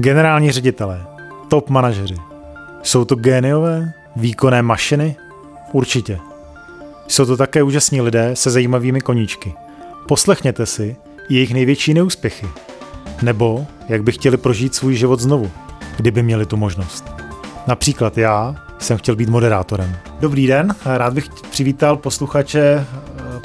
[0.00, 1.06] Generální ředitelé,
[1.48, 2.14] top manažeři.
[2.82, 5.16] Jsou to géniové, výkonné mašiny?
[5.72, 6.18] Určitě.
[7.08, 9.54] Jsou to také úžasní lidé se zajímavými koníčky.
[10.08, 10.96] Poslechněte si
[11.28, 12.46] jejich největší neúspěchy.
[13.22, 15.50] Nebo jak by chtěli prožít svůj život znovu,
[15.96, 17.04] kdyby měli tu možnost.
[17.66, 19.96] Například já jsem chtěl být moderátorem.
[20.20, 22.86] Dobrý den, rád bych přivítal posluchače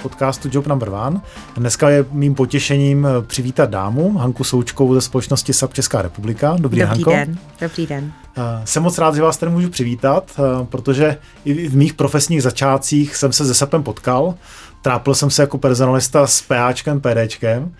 [0.03, 1.21] podcastu Job Number One.
[1.57, 6.49] Dneska je mým potěšením eh, přivítat dámu, Hanku Součkovou ze společnosti SAP Česká republika.
[6.49, 7.12] Dobrý, Dobrý den, Hanko.
[7.12, 7.38] den.
[7.62, 8.12] Dobrý den.
[8.38, 12.43] Eh, jsem moc rád, že vás tady můžu přivítat, eh, protože i v mých profesních
[12.43, 14.35] začátcích jsem se se SAPem potkal.
[14.81, 17.71] Trápil jsem se jako personalista s PAčkem, PDčkem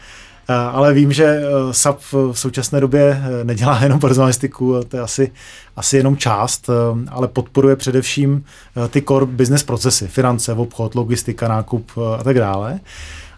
[0.48, 5.32] ale vím, že eh, SAP v současné době eh, nedělá jenom personalistiku, to je asi,
[5.76, 6.70] asi jenom část,
[7.10, 8.46] ale podporuje především
[8.90, 12.80] ty core business procesy, finance, obchod, logistika, nákup a tak dále.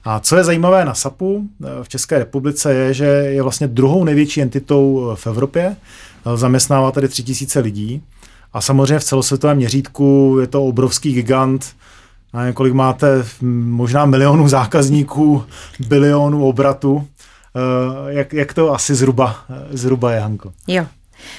[0.04, 1.48] A co je zajímavé na SAPu
[1.84, 5.76] v České republice je, že je vlastně druhou největší entitou v Evropě,
[6.36, 8.02] zaměstnává tady 3000 lidí
[8.54, 11.76] a samozřejmě v celosvětovém měřítku je to obrovský gigant,
[12.36, 15.44] a kolik máte možná milionů zákazníků,
[15.88, 17.08] bilionů obratu.
[17.56, 19.36] Eh, jak, jak to asi zhruba,
[19.70, 20.54] zhruba je, Hanko?
[20.68, 20.86] Jo,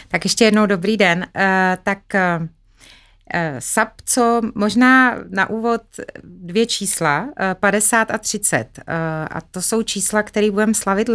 [0.08, 1.19] tak ještě jednou dobrý den.
[1.19, 1.42] Uh,
[1.83, 1.98] tak
[3.34, 5.82] Eh, SAP, co možná na úvod
[6.24, 7.28] dvě čísla,
[7.60, 8.66] 50 eh, a 30.
[8.78, 8.94] Eh,
[9.30, 11.10] a to jsou čísla, které budeme slavit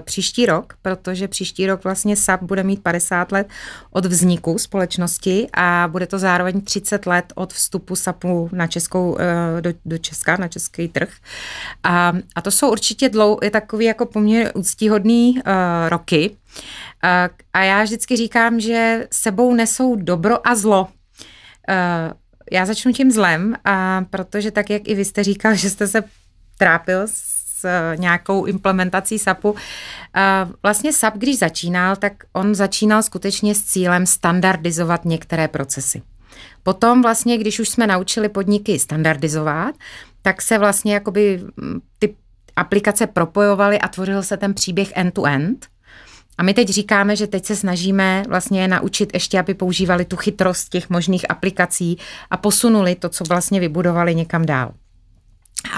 [0.00, 3.48] příští rok, protože příští rok vlastně SAP bude mít 50 let
[3.90, 9.18] od vzniku společnosti a bude to zároveň 30 let od vstupu SAPu na českou,
[9.60, 11.08] do, do Česka, na český trh.
[11.82, 15.42] A, a to jsou určitě dlou, je takový jako poměrně úctíhodný uh,
[15.88, 16.36] roky.
[17.52, 20.88] A já vždycky říkám, že sebou nesou dobro a zlo.
[21.68, 22.12] Uh,
[22.52, 26.04] já začnu tím zlem, a protože tak, jak i vy jste říkal, že jste se
[26.58, 29.50] trápil s uh, nějakou implementací SAPu.
[29.50, 29.58] Uh,
[30.62, 36.02] vlastně SAP, když začínal, tak on začínal skutečně s cílem standardizovat některé procesy.
[36.62, 39.74] Potom vlastně, když už jsme naučili podniky standardizovat,
[40.22, 42.14] tak se vlastně jakoby mm, ty
[42.56, 45.66] aplikace propojovaly a tvořil se ten příběh end-to-end.
[46.38, 50.68] A my teď říkáme, že teď se snažíme vlastně naučit ještě, aby používali tu chytrost
[50.68, 51.98] těch možných aplikací
[52.30, 54.72] a posunuli to, co vlastně vybudovali někam dál.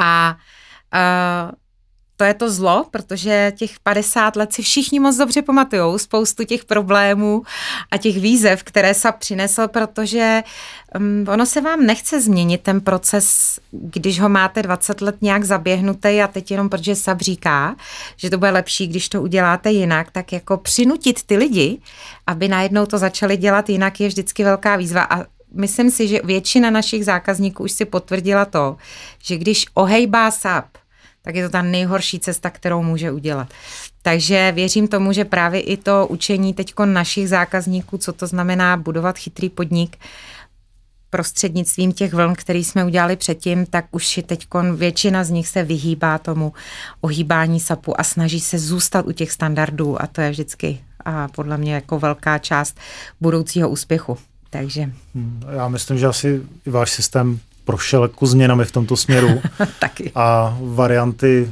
[0.02, 0.36] A
[0.94, 1.54] uh,
[2.16, 6.64] to je to zlo, protože těch 50 let si všichni moc dobře pamatují spoustu těch
[6.64, 7.42] problémů
[7.90, 10.42] a těch výzev, které SAP přinesl, protože
[10.98, 16.22] um, ono se vám nechce změnit ten proces, když ho máte 20 let nějak zaběhnutý
[16.22, 17.76] a teď jenom protože SAP říká,
[18.16, 21.80] že to bude lepší, když to uděláte jinak, tak jako přinutit ty lidi,
[22.26, 25.02] aby najednou to začali dělat jinak, je vždycky velká výzva.
[25.02, 25.24] A
[25.54, 28.76] myslím si, že většina našich zákazníků už si potvrdila to,
[29.22, 30.66] že když ohejbá SAP,
[31.24, 33.48] tak je to ta nejhorší cesta, kterou může udělat.
[34.02, 39.18] Takže věřím tomu, že právě i to učení teď našich zákazníků, co to znamená budovat
[39.18, 39.96] chytrý podnik,
[41.10, 45.62] prostřednictvím těch vln, který jsme udělali předtím, tak už je teď většina z nich se
[45.62, 46.52] vyhýbá tomu
[47.00, 51.58] ohýbání SAPu a snaží se zůstat u těch standardů a to je vždycky a podle
[51.58, 52.78] mě jako velká část
[53.20, 54.18] budoucího úspěchu.
[54.50, 54.90] Takže.
[55.14, 59.40] Hmm, já myslím, že asi váš systém prošel jako změnami v tomto směru.
[59.78, 60.12] Taky.
[60.14, 61.48] A varianty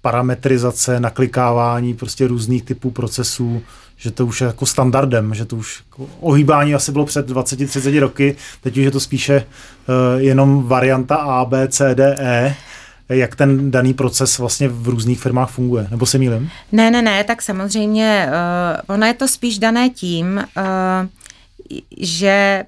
[0.00, 3.62] parametrizace, naklikávání prostě různých typů procesů,
[3.96, 8.00] že to už je jako standardem, že to už jako ohýbání asi bylo před 20-30
[8.00, 12.56] roky, teď už je to spíše uh, jenom varianta A, B, C, D, E,
[13.08, 16.50] jak ten daný proces vlastně v různých firmách funguje, nebo se mýlim?
[16.72, 21.08] Ne, ne, ne, tak samozřejmě, uh, ono je to spíš dané tím, uh,
[22.00, 22.64] že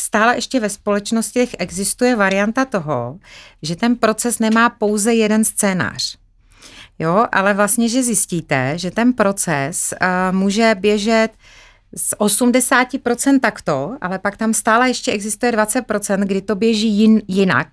[0.00, 3.18] stále ještě ve společnosti existuje varianta toho,
[3.62, 6.16] že ten proces nemá pouze jeden scénář.
[6.98, 11.28] Jo, ale vlastně, že zjistíte, že ten proces uh, může běžet
[11.96, 17.68] z 80% takto, ale pak tam stále ještě existuje 20%, kdy to běží jin, jinak.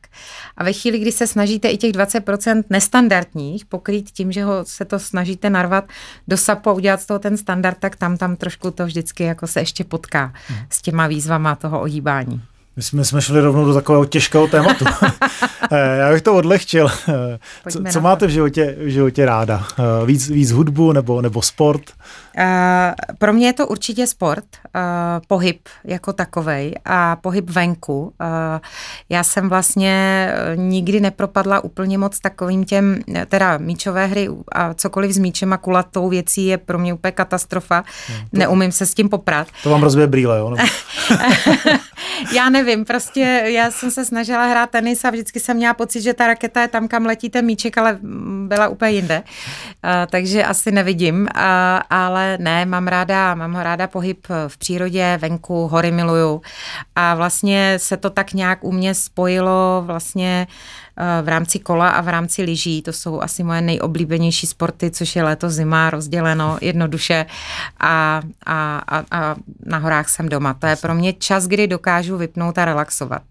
[0.57, 4.85] A ve chvíli, kdy se snažíte i těch 20% nestandardních pokrýt tím, že ho se
[4.85, 5.85] to snažíte narvat
[6.27, 9.47] do SAPu a udělat z toho ten standard, tak tam tam trošku to vždycky jako
[9.47, 10.59] se ještě potká hmm.
[10.69, 12.41] s těma výzvama toho ohýbání.
[12.77, 14.85] My jsme, jsme šli rovnou do takového těžkého tématu.
[15.71, 16.89] Eh, já bych to odlehčil.
[17.09, 17.39] Eh,
[17.69, 19.63] co, co máte v životě, v životě ráda?
[19.79, 21.81] Eh, víc, víc hudbu nebo, nebo sport?
[22.37, 24.45] Uh, pro mě je to určitě sport,
[24.75, 24.81] uh,
[25.27, 28.01] pohyb jako takovej a pohyb venku.
[28.01, 28.09] Uh,
[29.09, 35.17] já jsem vlastně nikdy nepropadla úplně moc takovým těm, teda míčové hry a cokoliv s
[35.17, 37.83] míčem a kulatou věcí je pro mě úplně katastrofa.
[38.07, 39.47] Hmm, to, Neumím se s tím poprat.
[39.63, 40.55] To vám rozbije brýle, jo?
[42.35, 46.01] já nevím nevím, prostě já jsem se snažila hrát tenis a vždycky jsem měla pocit,
[46.01, 47.99] že ta raketa je tam, kam letí ten míček, ale
[48.47, 49.23] byla úplně jinde.
[49.23, 51.41] Uh, takže asi nevidím, uh,
[51.89, 56.41] ale ne, mám ráda, mám ráda pohyb v přírodě, venku, hory miluju
[56.95, 60.47] a vlastně se to tak nějak u mě spojilo vlastně
[61.21, 62.81] v rámci kola a v rámci lyží.
[62.81, 67.25] To jsou asi moje nejoblíbenější sporty, což je léto, zima, rozděleno jednoduše
[67.79, 69.35] a, a, a, a
[69.65, 70.53] na horách jsem doma.
[70.53, 73.21] To je pro mě čas, kdy dokážu vypnout a relaxovat.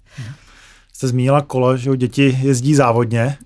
[0.92, 3.36] Jste zmínila kolo, že děti jezdí závodně.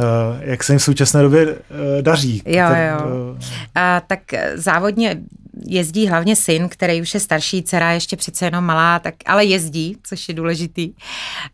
[0.00, 0.04] Eh,
[0.40, 2.42] jak se jim v současné době eh, daří?
[2.46, 3.36] Jo, jo.
[3.74, 4.20] A, tak
[4.54, 5.20] závodně
[5.64, 9.96] jezdí hlavně syn, který už je starší, dcera ještě přece jenom malá, tak, ale jezdí,
[10.02, 10.92] což je důležitý.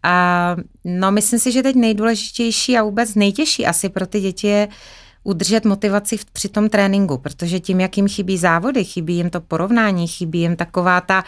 [0.02, 4.68] A, no, myslím si, že teď nejdůležitější a vůbec nejtěžší asi pro ty děti je
[5.24, 9.40] udržet motivaci v, při tom tréninku, protože tím, jak jim chybí závody, chybí jim to
[9.40, 11.24] porovnání, chybí jim taková ta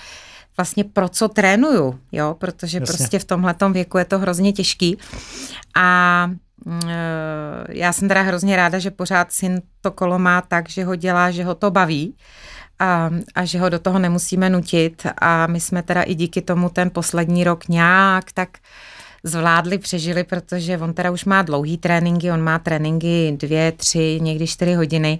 [0.56, 2.86] vlastně pro co trénuju, jo, protože Jasně.
[2.86, 4.98] prostě v tomhletom věku je to hrozně těžký.
[5.76, 6.26] A
[6.64, 10.84] mm, e, já jsem teda hrozně ráda, že pořád syn to kolo má tak, že
[10.84, 12.14] ho dělá, že ho to baví
[12.84, 15.06] a, a že ho do toho nemusíme nutit.
[15.18, 18.48] A my jsme teda i díky tomu ten poslední rok nějak tak
[19.24, 24.46] zvládli, přežili, protože on teda už má dlouhý tréninky, on má tréninky dvě, tři, někdy
[24.46, 25.18] čtyři hodiny,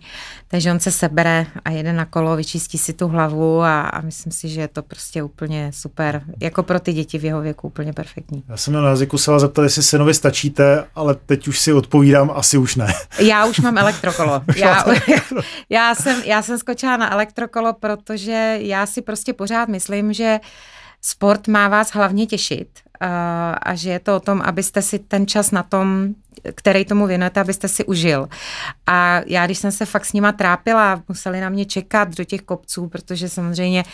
[0.48, 4.32] takže on se sebere a jede na kolo, vyčistí si tu hlavu a, a myslím
[4.32, 7.92] si, že je to prostě úplně super, jako pro ty děti v jeho věku úplně
[7.92, 8.44] perfektní.
[8.48, 11.72] Já jsem měl na jazyku se vás zeptat, jestli synovi stačíte, ale teď už si
[11.72, 12.94] odpovídám, asi už ne.
[13.18, 14.42] Já už mám elektrokolo.
[14.56, 14.84] Já,
[15.70, 20.40] já, jsem, já jsem skočila na elektrokolo, protože já si prostě pořád myslím, že
[21.02, 22.68] sport má vás hlavně těšit
[23.00, 26.14] a, že je to o tom, abyste si ten čas na tom,
[26.54, 28.28] který tomu věnujete, abyste si užil.
[28.86, 32.42] A já, když jsem se fakt s nima trápila, museli na mě čekat do těch
[32.42, 33.84] kopců, protože samozřejmě,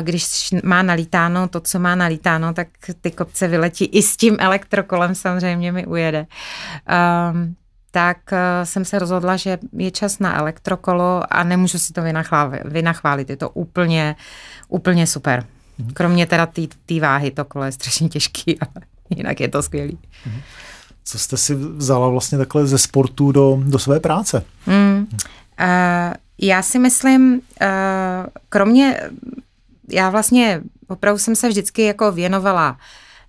[0.00, 2.68] když má nalítáno to, co má nalítáno, tak
[3.00, 6.26] ty kopce vyletí i s tím elektrokolem samozřejmě mi ujede.
[7.32, 7.56] Um,
[7.90, 8.18] tak
[8.64, 12.02] jsem se rozhodla, že je čas na elektrokolo a nemůžu si to
[12.64, 13.30] vynachválit.
[13.30, 14.16] Je to úplně,
[14.68, 15.44] úplně super.
[15.94, 16.46] Kromě teda
[16.86, 19.98] té váhy, to kolo je strašně těžký, ale jinak je to skvělý.
[20.26, 20.40] Mhm.
[21.04, 24.44] Co jste si vzala vlastně takhle ze sportu do, do své práce?
[24.66, 27.38] Mm, uh, já si myslím, uh,
[28.48, 29.00] kromě,
[29.92, 32.78] já vlastně opravdu jsem se vždycky jako věnovala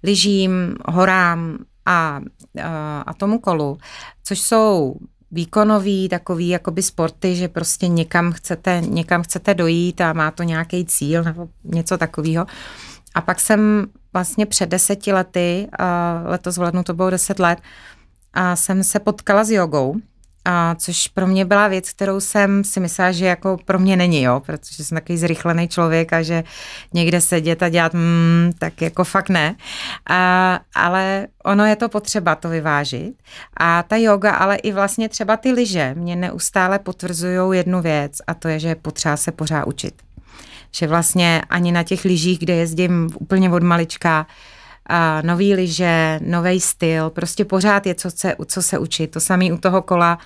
[0.03, 2.63] lyžím, horám a, uh,
[3.05, 3.77] a tomu kolu,
[4.23, 4.95] což jsou
[5.33, 10.85] výkonový, takový jakoby sporty, že prostě někam chcete, někam chcete dojít a má to nějaký
[10.85, 12.45] cíl nebo něco takového.
[13.15, 15.67] A pak jsem vlastně před deseti lety,
[16.25, 17.59] letos v lednu to bylo deset let,
[18.33, 19.95] a jsem se potkala s jogou
[20.45, 24.21] a což pro mě byla věc, kterou jsem si myslela, že jako pro mě není,
[24.21, 26.43] jo, protože jsem takový zrychlený člověk a že
[26.93, 29.55] někde sedět a dělat, mm, tak jako fakt ne.
[30.09, 33.13] A, ale ono je to potřeba to vyvážit.
[33.57, 38.33] A ta yoga, ale i vlastně třeba ty lyže mě neustále potvrzují jednu věc a
[38.33, 39.93] to je, že je potřeba se pořád učit.
[40.71, 44.27] Že vlastně ani na těch lyžích, kde jezdím úplně od malička,
[44.85, 49.11] a nový lyže, nový styl, prostě pořád je co se, co se učit.
[49.11, 50.17] To samé u toho kola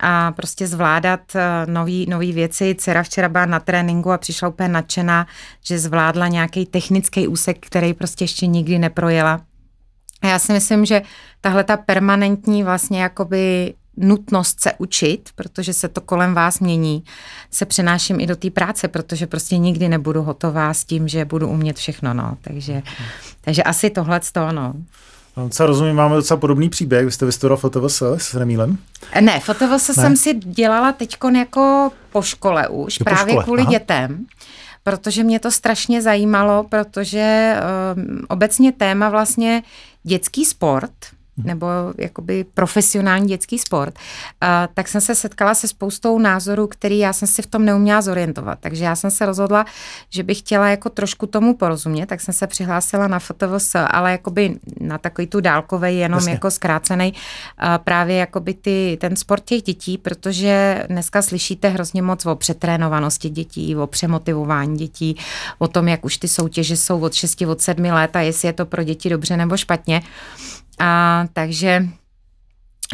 [0.00, 2.74] a prostě zvládat eh, nový, nový věci.
[2.78, 5.26] Dcera včera byla na tréninku a přišla úplně nadšená,
[5.64, 9.40] že zvládla nějaký technický úsek, který prostě ještě nikdy neprojela.
[10.22, 11.02] A já si myslím, že
[11.40, 17.04] tahle ta permanentní vlastně jakoby nutnost se učit, protože se to kolem vás mění,
[17.50, 21.48] se přenáším i do té práce, protože prostě nikdy nebudu hotová s tím, že budu
[21.48, 22.36] umět všechno, no.
[22.40, 22.82] Takže,
[23.40, 24.74] takže asi tohle z toho, no.
[25.36, 27.04] No, co rozumím, máme docela podobný příběh.
[27.04, 28.78] Vy jste vystudoval FOTVS s Remílem?
[29.20, 29.94] Ne, FOTVS ne?
[29.94, 33.70] jsem si dělala teď jako po škole už, je právě škole, kvůli aha.
[33.70, 34.26] dětem
[34.84, 37.56] protože mě to strašně zajímalo, protože
[37.96, 39.62] um, obecně téma vlastně
[40.02, 40.92] dětský sport.
[41.36, 41.66] Nebo
[41.98, 47.28] jakoby profesionální dětský sport, uh, tak jsem se setkala se spoustou názorů, který já jsem
[47.28, 48.58] si v tom neuměla zorientovat.
[48.60, 49.64] Takže já jsem se rozhodla,
[50.10, 54.56] že bych chtěla jako trošku tomu porozumět, tak jsem se přihlásila na FOTVS, ale jakoby
[54.80, 56.32] na takový tu dálkový, jenom Jasně.
[56.32, 62.26] jako zkrácený, uh, právě jakoby ty, ten sport těch dětí, protože dneska slyšíte hrozně moc
[62.26, 65.16] o přetrénovanosti dětí, o přemotivování dětí,
[65.58, 68.52] o tom, jak už ty soutěže jsou od 6, od 7 let a jestli je
[68.52, 70.02] to pro děti dobře nebo špatně.
[70.78, 71.88] A, takže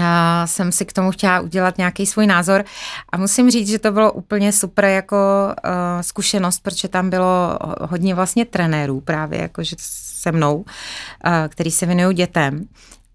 [0.03, 2.65] a jsem si k tomu chtěla udělat nějaký svůj názor.
[3.13, 5.17] A musím říct, že to bylo úplně super jako
[5.49, 10.65] uh, zkušenost, protože tam bylo hodně vlastně trenérů právě jakože se mnou, uh,
[11.49, 12.69] který se věnují dětem.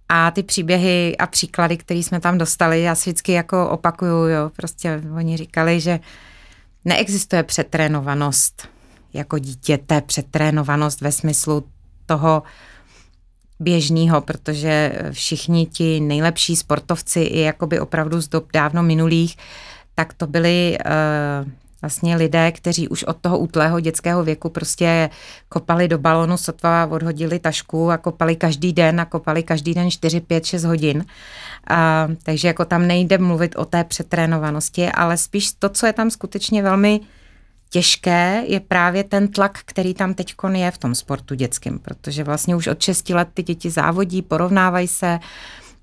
[0.10, 4.52] A ty příběhy a příklady, které jsme tam dostali, já si vždycky jako opakuju, jo,
[4.56, 6.00] prostě oni říkali, že
[6.86, 8.68] neexistuje přetrénovanost
[9.14, 11.64] jako dítěte, přetrénovanost ve smyslu
[12.06, 12.44] toho
[13.60, 19.38] běžného, protože všichni ti nejlepší sportovci i jakoby opravdu z dob dávno minulých,
[19.96, 25.10] tak to byli uh, vlastně lidé, kteří už od toho útlého dětského věku prostě
[25.50, 30.22] kopali do balonu, sotva odhodili tašku a kopali každý den a kopali každý den 4,
[30.22, 31.06] 5, 6 hodin.
[31.68, 36.12] A, takže jako tam nejde mluvit o té přetrénovanosti, ale spíš to, co je tam
[36.12, 37.00] skutečně velmi
[37.76, 42.56] těžké, je právě ten tlak, který tam teď je v tom sportu dětském, protože vlastně
[42.56, 45.20] už od 6 let ty děti závodí, porovnávají se,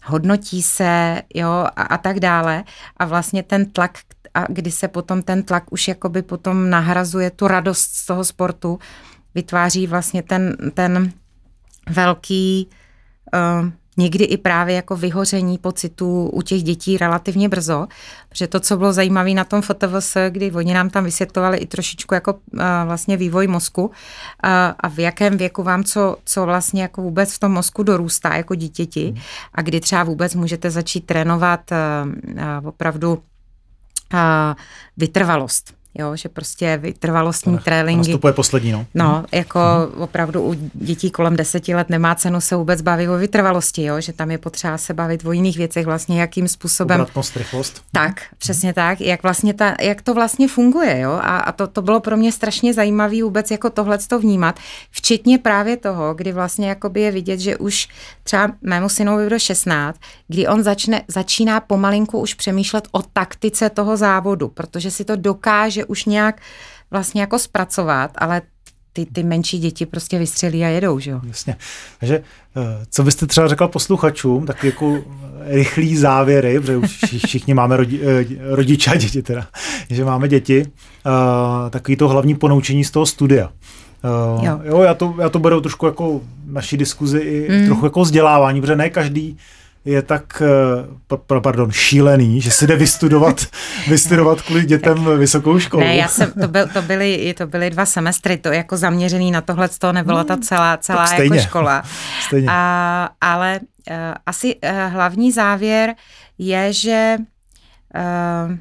[0.05, 2.65] hodnotí se, jo, a, a tak dále.
[2.97, 3.99] A vlastně ten tlak,
[4.35, 8.79] a kdy se potom ten tlak už jakoby potom nahrazuje tu radost z toho sportu,
[9.35, 11.13] vytváří vlastně ten, ten
[11.91, 12.69] velký
[13.35, 17.87] uh, někdy i právě jako vyhoření pocitů u těch dětí relativně brzo,
[18.29, 22.15] protože to, co bylo zajímavé na tom FOTVS, kdy oni nám tam vysvětlovali i trošičku
[22.15, 23.91] jako uh, vlastně vývoj mozku uh,
[24.81, 28.55] a v jakém věku vám co, co vlastně jako vůbec v tom mozku dorůstá jako
[28.55, 29.19] dítěti hmm.
[29.55, 33.19] a kdy třeba vůbec můžete začít trénovat uh, uh, opravdu uh,
[34.97, 38.09] vytrvalost jo, že prostě vytrvalostní to tréninky.
[38.09, 38.87] Nastupuje poslední, no.
[38.95, 39.25] No, mhm.
[39.33, 40.03] jako hmm.
[40.03, 44.13] opravdu u dětí kolem deseti let nemá cenu se vůbec bavit o vytrvalosti, jo, že
[44.13, 47.01] tam je potřeba se bavit o jiných věcech, vlastně jakým způsobem.
[47.01, 47.83] Obratnost, rychlost.
[47.93, 51.83] Tak, přesně tak, jak vlastně ta, jak to vlastně funguje, jo, a, a to, to
[51.83, 54.59] bylo pro mě strašně zajímavé vůbec jako tohle to vnímat,
[54.91, 57.89] včetně právě toho, kdy vlastně jakoby je vidět, že už
[58.23, 63.97] třeba mému synovi do 16, kdy on začne, začíná pomalinku už přemýšlet o taktice toho
[63.97, 66.41] závodu, protože si to dokáže dokáže už nějak
[66.91, 68.43] vlastně jako zpracovat, ale
[68.93, 71.21] ty, ty menší děti prostě vystřelí a jedou, že jo?
[71.25, 71.57] Jasně.
[72.01, 72.23] Takže
[72.57, 75.03] eh, co byste třeba řekla posluchačům, tak jako
[75.47, 79.47] rychlý závěry, protože už všichni máme rodi, eh, rodiče a děti teda,
[79.91, 80.67] že máme děti,
[81.71, 83.51] takový to hlavní ponoučení z toho studia.
[84.43, 84.61] Jo.
[84.65, 87.67] jo, já to, já to beru trošku jako naší diskuzi i mm.
[87.67, 89.39] trochu jako vzdělávání, protože ne každý
[89.85, 93.47] je tak, eh, pardon, šílený, že si jde vystudovat,
[93.89, 95.83] vystudovat kvůli dětem vysokou školu.
[95.83, 99.41] Ne, já jsem, to, byl, to, byly, to byly dva semestry, to jako zaměřený na
[99.41, 101.83] tohle, to nebyla ta hmm, celá, celá jako škola.
[102.27, 102.49] Stejně.
[102.51, 103.61] A, ale
[103.91, 103.97] uh,
[104.27, 105.95] asi uh, hlavní závěr
[106.39, 107.17] je, že
[107.95, 108.57] uh,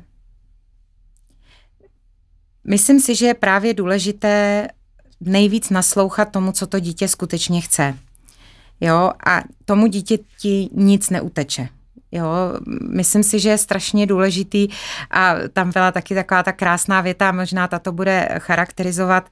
[2.68, 4.68] myslím si, že je právě důležité
[5.22, 7.96] nejvíc naslouchat tomu, co to dítě skutečně chce.
[8.82, 11.68] Jo, a tomu dítěti nic neuteče.
[12.12, 12.28] Jo,
[12.90, 14.68] myslím si, že je strašně důležitý
[15.12, 19.30] a tam byla taky taková ta krásná věta, možná tato bude charakterizovat,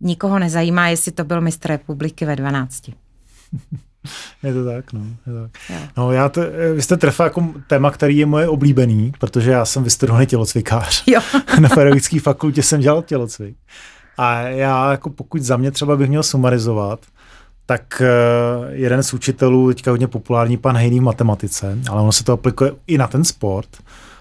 [0.00, 2.82] nikoho nezajímá, jestli to byl mistr republiky ve 12.
[4.42, 5.00] Je to tak, no.
[5.00, 5.50] Je to tak.
[5.96, 6.40] No já to,
[6.74, 11.04] vy jste trefa jako téma, který je moje oblíbený, protože já jsem vystudovaný tělocvikář.
[11.06, 11.20] Jo.
[11.60, 13.56] Na pedagogické fakultě jsem dělal tělocvik.
[14.18, 17.00] A já jako pokud za mě třeba bych měl sumarizovat,
[17.66, 18.06] tak eh,
[18.72, 22.72] jeden z učitelů, teďka hodně populární, pan Hejný v matematice, ale ono se to aplikuje
[22.86, 23.68] i na ten sport,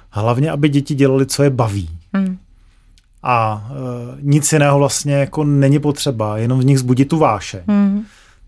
[0.10, 1.90] hlavně, aby děti dělali, co je baví.
[2.14, 2.38] Hmm.
[3.28, 7.64] A uh, nic jiného vlastně jako není potřeba, jenom v nich zbudit tu váše.
[7.68, 8.04] Hmm.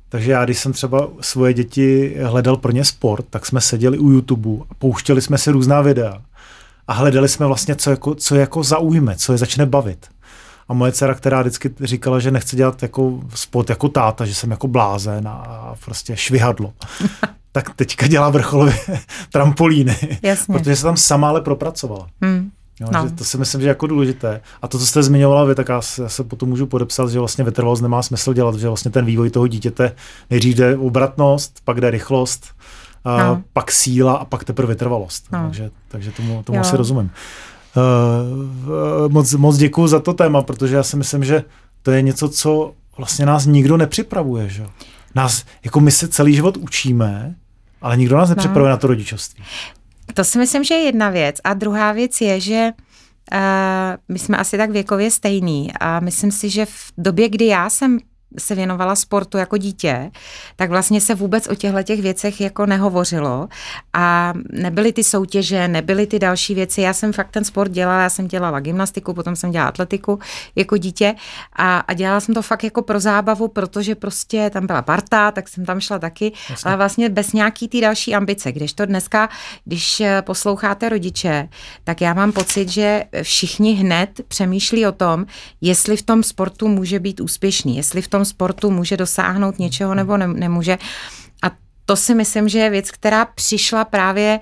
[0.09, 4.11] Takže já, když jsem třeba svoje děti hledal pro ně sport, tak jsme seděli u
[4.11, 6.21] YouTube a pouštěli jsme si různá videa
[6.87, 10.07] a hledali jsme vlastně, co jako, co jako zaujme, co je začne bavit.
[10.69, 14.51] A moje dcera, která vždycky říkala, že nechce dělat jako sport jako táta, že jsem
[14.51, 16.73] jako blázen a prostě švihadlo.
[17.51, 18.79] tak teďka dělá vrcholově
[19.31, 20.53] trampolíny, Jasně.
[20.53, 22.07] protože se tam sama ale propracovala.
[22.21, 22.51] Hmm.
[22.79, 23.07] Jo, no.
[23.07, 24.41] že to si myslím, že je jako důležité.
[24.61, 27.19] A to, co jste zmiňovala vy, tak já se, já se potom můžu podepsat, že
[27.19, 29.95] vlastně vytrvalost nemá smysl dělat, že vlastně ten vývoj toho dítěte
[30.29, 32.47] nejdřív jde obratnost, pak jde rychlost,
[33.07, 33.43] a no.
[33.53, 35.31] pak síla a pak teprve vytrvalost.
[35.31, 35.39] No.
[35.43, 37.11] Takže, takže tomu, tomu asi rozumím.
[37.77, 41.43] Uh, moc, moc děkuji za to téma, protože já si myslím, že
[41.81, 44.49] to je něco, co vlastně nás nikdo nepřipravuje.
[44.49, 44.65] Že?
[45.15, 47.35] Nás, jako my se celý život učíme,
[47.81, 48.73] ale nikdo nás nepřipravuje no.
[48.73, 49.43] na to rodičovství.
[50.13, 51.35] To si myslím, že je jedna věc.
[51.43, 52.69] A druhá věc je, že
[53.33, 53.39] uh,
[54.09, 57.99] my jsme asi tak věkově stejný a myslím si, že v době, kdy já jsem
[58.39, 60.11] se věnovala sportu jako dítě,
[60.55, 63.47] tak vlastně se vůbec o těchto těch věcech jako nehovořilo
[63.93, 66.81] a nebyly ty soutěže, nebyly ty další věci.
[66.81, 70.19] Já jsem fakt ten sport dělala, já jsem dělala gymnastiku, potom jsem dělala atletiku
[70.55, 71.15] jako dítě
[71.55, 75.47] a, a dělala jsem to fakt jako pro zábavu, protože prostě tam byla parta, tak
[75.47, 76.67] jsem tam šla taky, Jasně.
[76.69, 78.51] ale vlastně bez nějaký ty další ambice.
[78.51, 79.29] Když to dneska,
[79.65, 81.49] když eh, posloucháte rodiče,
[81.83, 85.25] tak já mám pocit, že všichni hned přemýšlí o tom,
[85.61, 90.17] jestli v tom sportu může být úspěšný, jestli v tom sportu může dosáhnout něčeho nebo
[90.17, 90.77] ne, nemůže.
[91.43, 91.51] A
[91.85, 94.39] to si myslím, že je věc, která přišla právě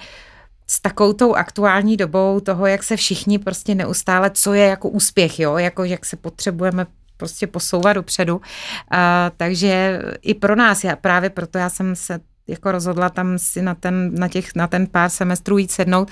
[0.67, 5.39] s takovou tou aktuální dobou toho, jak se všichni prostě neustále, co je jako úspěch,
[5.39, 6.85] jo, jako jak se potřebujeme
[7.17, 8.35] prostě posouvat dopředu.
[8.35, 8.41] Uh,
[9.37, 13.75] takže i pro nás, já, právě proto já jsem se jako rozhodla tam si na
[13.75, 16.11] ten, na těch, na ten pár semestrů jít sednout,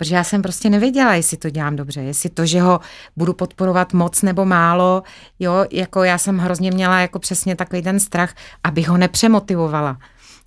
[0.00, 2.80] protože já jsem prostě nevěděla, jestli to dělám dobře, jestli to, že ho
[3.16, 5.02] budu podporovat moc nebo málo,
[5.38, 9.98] jo, jako já jsem hrozně měla jako přesně takový ten strach, abych ho nepřemotivovala,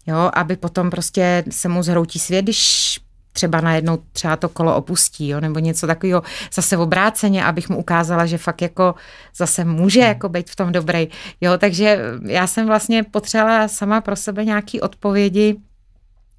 [0.07, 2.99] jo, aby potom prostě se mu zhroutí svět, když
[3.33, 8.25] třeba najednou třeba to kolo opustí, jo, nebo něco takového zase obráceně, abych mu ukázala,
[8.25, 8.95] že fakt jako
[9.35, 10.09] zase může hmm.
[10.09, 11.07] jako být v tom dobrý.
[11.41, 15.55] Jo, takže já jsem vlastně potřebovala sama pro sebe nějaký odpovědi,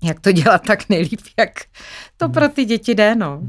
[0.04, 1.50] jak to dělat tak nejlíp, jak
[2.16, 3.40] to pro ty děti jde, no.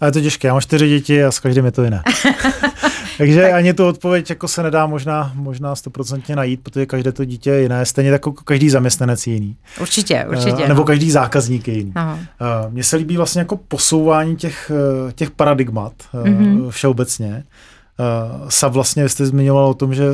[0.00, 2.02] A je to těžké, já mám čtyři děti a s každým je to jiné.
[3.18, 3.52] Takže tak.
[3.52, 7.62] ani tu odpověď jako se nedá možná, možná stoprocentně najít, protože každé to dítě je
[7.62, 9.56] jiné, stejně jako každý zaměstnanec je jiný.
[9.80, 10.62] Určitě, určitě.
[10.62, 10.84] Uh, nebo no.
[10.84, 11.92] každý zákazník je jiný.
[11.96, 14.72] Uh, mně se líbí vlastně jako posouvání těch,
[15.08, 16.70] eh, těch paradigmat uh, mm-hmm.
[16.70, 17.44] všeobecně.
[17.98, 20.04] Uh, SAP vlastně, jste zmiňoval o tom, že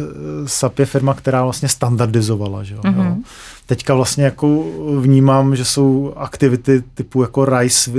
[0.47, 2.62] SAP je firma, která vlastně standardizovala.
[2.62, 2.80] Že jo?
[2.80, 3.23] Mm-hmm.
[3.66, 4.64] Teďka vlastně jako
[5.00, 7.97] vnímám, že jsou aktivity typu jako Rise, uh,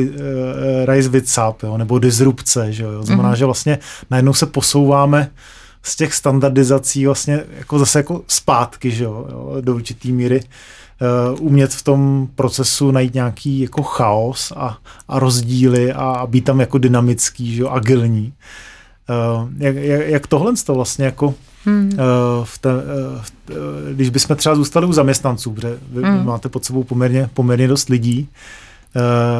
[0.85, 1.77] Rise with SAP, jo?
[1.77, 2.73] nebo disrupce.
[2.73, 3.03] Že jo?
[3.03, 3.37] Znamená, mm-hmm.
[3.37, 5.31] že vlastně najednou se posouváme
[5.83, 9.27] z těch standardizací vlastně jako zase jako zpátky, že jo?
[9.61, 15.93] do určitý míry uh, umět v tom procesu najít nějaký jako chaos a, a rozdíly
[15.93, 17.69] a, a být tam jako dynamický, že jo?
[17.69, 18.27] agilní.
[18.27, 18.33] Uh,
[19.09, 21.33] Uh, jak, jak, jak tohle to vlastně jako
[21.65, 21.89] hmm.
[21.93, 22.81] uh, v te, uh,
[23.21, 23.31] v,
[23.93, 26.25] když bychom třeba zůstali u zaměstnanců, protože vy hmm.
[26.25, 28.29] máte pod sebou poměrně, poměrně dost lidí,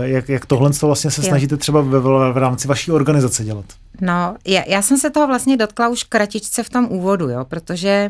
[0.01, 1.99] jak, jak tohle to vlastně se snažíte třeba v,
[2.33, 3.65] v rámci vaší organizace dělat?
[4.01, 8.09] No, já, já jsem se toho vlastně dotkla už kratičce v tom úvodu, jo, protože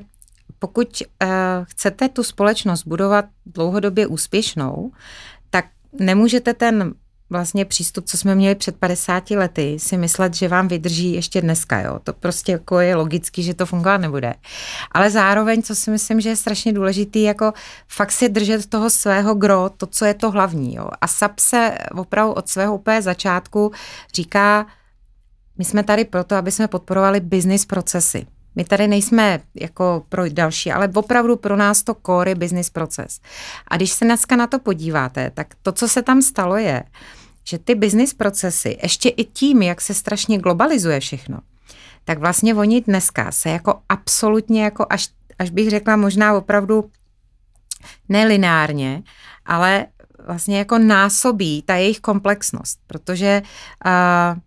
[0.60, 1.30] pokud uh,
[1.64, 4.92] chcete tu společnost budovat dlouhodobě úspěšnou,
[5.50, 5.66] tak
[6.00, 6.94] nemůžete ten
[7.30, 11.82] vlastně přístup, co jsme měli před 50 lety, si myslet, že vám vydrží ještě dneska.
[11.82, 12.00] Jo?
[12.04, 14.34] To prostě jako je logický, že to fungovat nebude.
[14.92, 17.54] Ale zároveň, co si myslím, že je strašně důležitý, jako
[17.88, 20.76] fakt si držet toho svého gro, to, co je to hlavní.
[20.76, 20.90] Jo?
[21.02, 23.72] A SAP se opravdu od svého úplně začátku
[24.14, 24.66] říká,
[25.58, 28.26] my jsme tady proto, aby jsme podporovali business procesy.
[28.56, 33.20] My tady nejsme jako pro další, ale opravdu pro nás to core je business proces.
[33.68, 36.84] A když se dneska na to podíváte, tak to, co se tam stalo, je,
[37.50, 41.40] že ty business procesy, ještě i tím, jak se strašně globalizuje všechno,
[42.06, 45.10] tak vlastně oni dneska se jako absolutně, jako až,
[45.40, 46.92] až bych řekla možná opravdu
[48.10, 49.04] nelineárně,
[49.46, 49.86] ale
[50.26, 53.42] vlastně jako násobí ta jejich komplexnost, protože
[53.86, 54.40] uh,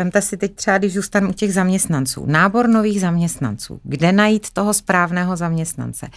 [0.00, 4.74] Vemte si teď třeba, když zůstanu u těch zaměstnanců, nábor nových zaměstnanců, kde najít toho
[4.74, 6.08] správného zaměstnance,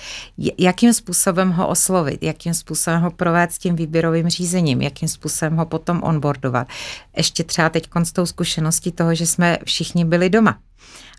[0.58, 6.04] jakým způsobem ho oslovit, jakým způsobem ho provést tím výběrovým řízením, jakým způsobem ho potom
[6.04, 6.68] onboardovat.
[7.18, 10.60] Ještě třeba teď s tou zkušeností toho, že jsme všichni byli doma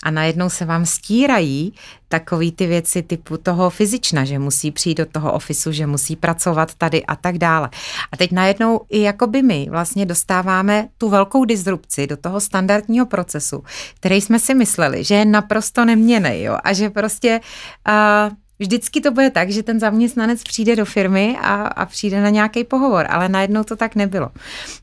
[0.05, 1.73] a najednou se vám stírají
[2.09, 6.75] takový ty věci typu toho fyzična, že musí přijít do toho ofisu, že musí pracovat
[6.75, 7.71] tady a tak dále.
[8.13, 13.07] A teď najednou i jako by my vlastně dostáváme tu velkou disrupci do toho standardního
[13.07, 13.65] procesu,
[13.97, 17.41] který jsme si mysleli, že je naprosto neměný, jo, a že prostě
[17.89, 22.29] uh, Vždycky to bude tak, že ten zaměstnanec přijde do firmy a, a přijde na
[22.29, 24.31] nějaký pohovor, ale najednou to tak nebylo.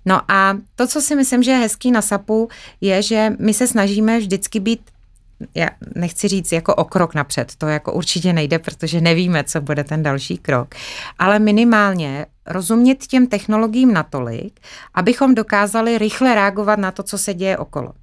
[0.06, 2.50] No a to, co si myslím, že je hezký na SAPu,
[2.82, 4.82] je, že my se snažíme vždycky být
[5.56, 9.84] já nechci říct jako o krok napřed, to jako určitě nejde, protože nevíme, co bude
[9.84, 10.76] ten další krok,
[11.20, 14.60] ale minimálně rozumět těm technologiím natolik,
[14.94, 17.94] abychom dokázali rychle reagovat na to, co se děje okolo.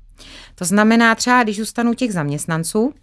[0.54, 2.94] To znamená třeba, když zůstanu těch zaměstnanců,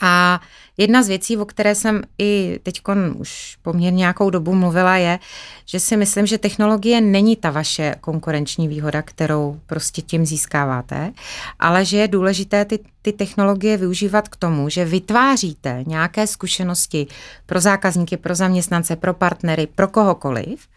[0.00, 0.40] a
[0.76, 2.80] jedna z věcí, o které jsem i teď
[3.16, 5.18] už poměrně nějakou dobu mluvila, je,
[5.66, 11.12] že si myslím, že technologie není ta vaše konkurenční výhoda, kterou prostě tím získáváte,
[11.58, 17.06] ale že je důležité ty, ty technologie využívat k tomu, že vytváříte nějaké zkušenosti
[17.46, 20.68] pro zákazníky, pro zaměstnance, pro partnery, pro kohokoliv.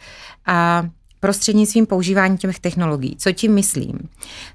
[0.45, 0.83] A
[1.19, 3.15] prostřednictvím používání těch technologií.
[3.17, 3.99] Co tím myslím?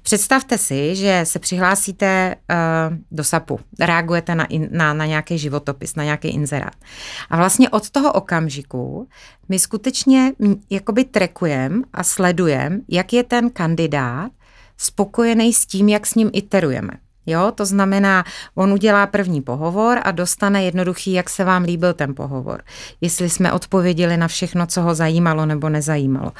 [0.03, 2.35] Představte si, že se přihlásíte
[2.89, 6.75] uh, do SAPu, reagujete na, in, na, na nějaký životopis, na nějaký inzerát.
[7.29, 9.07] A vlastně od toho okamžiku
[9.49, 10.33] my skutečně
[10.69, 14.31] jakoby trekujeme a sledujeme, jak je ten kandidát
[14.77, 16.91] spokojený s tím, jak s ním iterujeme.
[17.25, 18.23] Jo, to znamená,
[18.55, 22.63] on udělá první pohovor a dostane jednoduchý, jak se vám líbil ten pohovor.
[23.01, 26.31] Jestli jsme odpověděli na všechno, co ho zajímalo nebo nezajímalo.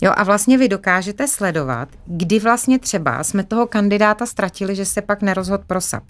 [0.00, 5.02] Jo, a vlastně vy dokážete sledovat, kdy vlastně třeba jsme toho kandidáta ztratili, že se
[5.02, 6.04] pak nerozhod pro SAP.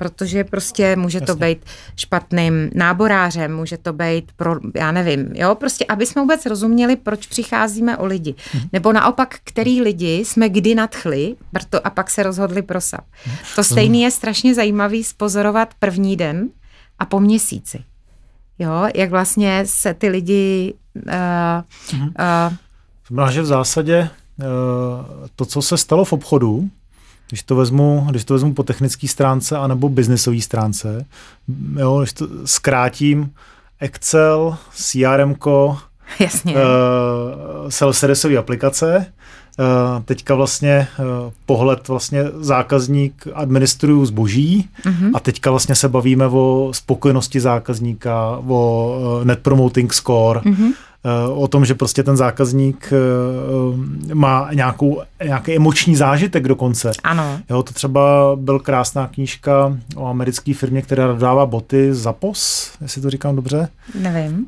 [0.00, 1.26] Protože prostě může Jasně.
[1.26, 1.64] to být
[1.96, 7.26] špatným náborářem, může to být pro, já nevím, jo, prostě aby jsme vůbec rozuměli, proč
[7.26, 8.34] přicházíme o lidi.
[8.52, 8.62] Hmm.
[8.72, 13.04] Nebo naopak, který lidi jsme kdy nadchli proto, a pak se rozhodli pro SAP.
[13.24, 13.36] Hmm.
[13.56, 16.48] To stejný je strašně zajímavý spozorovat první den
[16.98, 17.84] a po měsíci.
[18.58, 20.74] Jo, jak vlastně se ty lidi...
[20.94, 22.54] Uh, uh,
[23.08, 24.08] Znamená, že v zásadě
[24.38, 24.46] uh,
[25.36, 26.70] to, co se stalo v obchodu,
[27.30, 31.06] když to vezmu, když to vezmu po technické stránce anebo biznisové stránce,
[31.78, 33.30] jo, když to zkrátím,
[33.80, 35.34] Excel, CRM,
[36.18, 36.54] Jasně.
[36.54, 36.60] Uh,
[37.68, 39.06] self-serviceové aplikace,
[39.58, 45.10] Uh, teďka vlastně uh, pohled vlastně zákazník administruju zboží uh-huh.
[45.14, 50.72] a teďka vlastně se bavíme o spokojenosti zákazníka, o uh, net promoting score, uh-huh
[51.34, 56.90] o tom, že prostě ten zákazník eh, má nějakou, nějaký emoční zážitek dokonce.
[57.04, 57.38] Ano.
[57.50, 63.02] Jo, to třeba byl krásná knížka o americké firmě, která dodává boty za POS, jestli
[63.02, 63.68] to říkám dobře.
[64.00, 64.46] Nevím.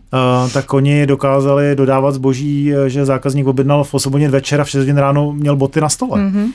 [0.52, 4.70] Tak oni dokázali dodávat zboží, eh, že zákazník objednal v 8 hodin večer a v
[4.70, 6.20] 6 hodin ráno měl boty na stole.
[6.20, 6.48] Mm-hmm.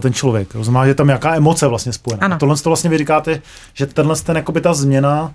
[0.00, 0.54] Ten člověk.
[0.54, 2.24] Rozumá, že tam nějaká emoce vlastně spojená.
[2.24, 2.34] Ano.
[2.34, 3.40] A tohle to vlastně vy říkáte,
[3.74, 5.32] že tenhle ten, jakoby ta změna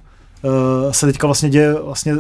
[0.92, 2.16] se teďka vlastně děje vlastně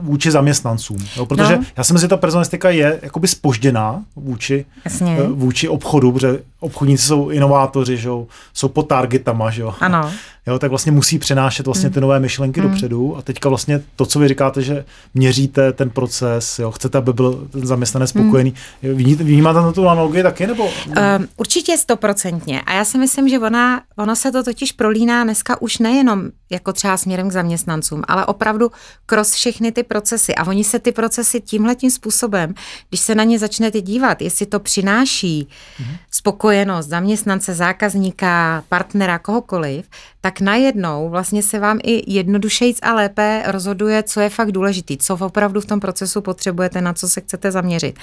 [0.00, 0.98] vůči zaměstnancům.
[1.16, 1.26] Jo?
[1.26, 1.64] Protože no.
[1.76, 5.22] já si myslím, že ta personalistika je jakoby spožděná vůči, Jasně.
[5.22, 8.26] Uh, vůči obchodu, protože obchodníci jsou inovátoři, že jo?
[8.52, 9.74] jsou pod targetama, že jo?
[9.80, 10.12] Ano.
[10.48, 11.94] Jo, tak vlastně musí přenášet vlastně mm.
[11.94, 12.68] ty nové myšlenky mm.
[12.68, 17.12] dopředu a teďka vlastně to, co vy říkáte, že měříte ten proces, jo, chcete, aby
[17.12, 18.54] byl ten zaměstnanec spokojený.
[18.82, 18.94] Mm.
[19.14, 20.64] Vnímáte na tu analogii taky, nebo?
[20.64, 25.62] Um, určitě stoprocentně a já si myslím, že ona, ono se to totiž prolíná dneska
[25.62, 28.70] už nejenom jako třeba směrem k zaměstnancům, ale opravdu
[29.06, 32.54] kroz všechny ty procesy a oni se ty procesy tímhletím způsobem,
[32.88, 35.48] když se na ně začnete dívat, jestli to přináší
[35.80, 35.86] mm.
[36.10, 36.47] spokojenost
[36.80, 39.88] zaměstnance, zákazníka, partnera, kohokoliv,
[40.20, 45.14] tak najednou vlastně se vám i jednodušejc a lépe rozhoduje, co je fakt důležitý, co
[45.14, 47.98] opravdu v tom procesu potřebujete, na co se chcete zaměřit.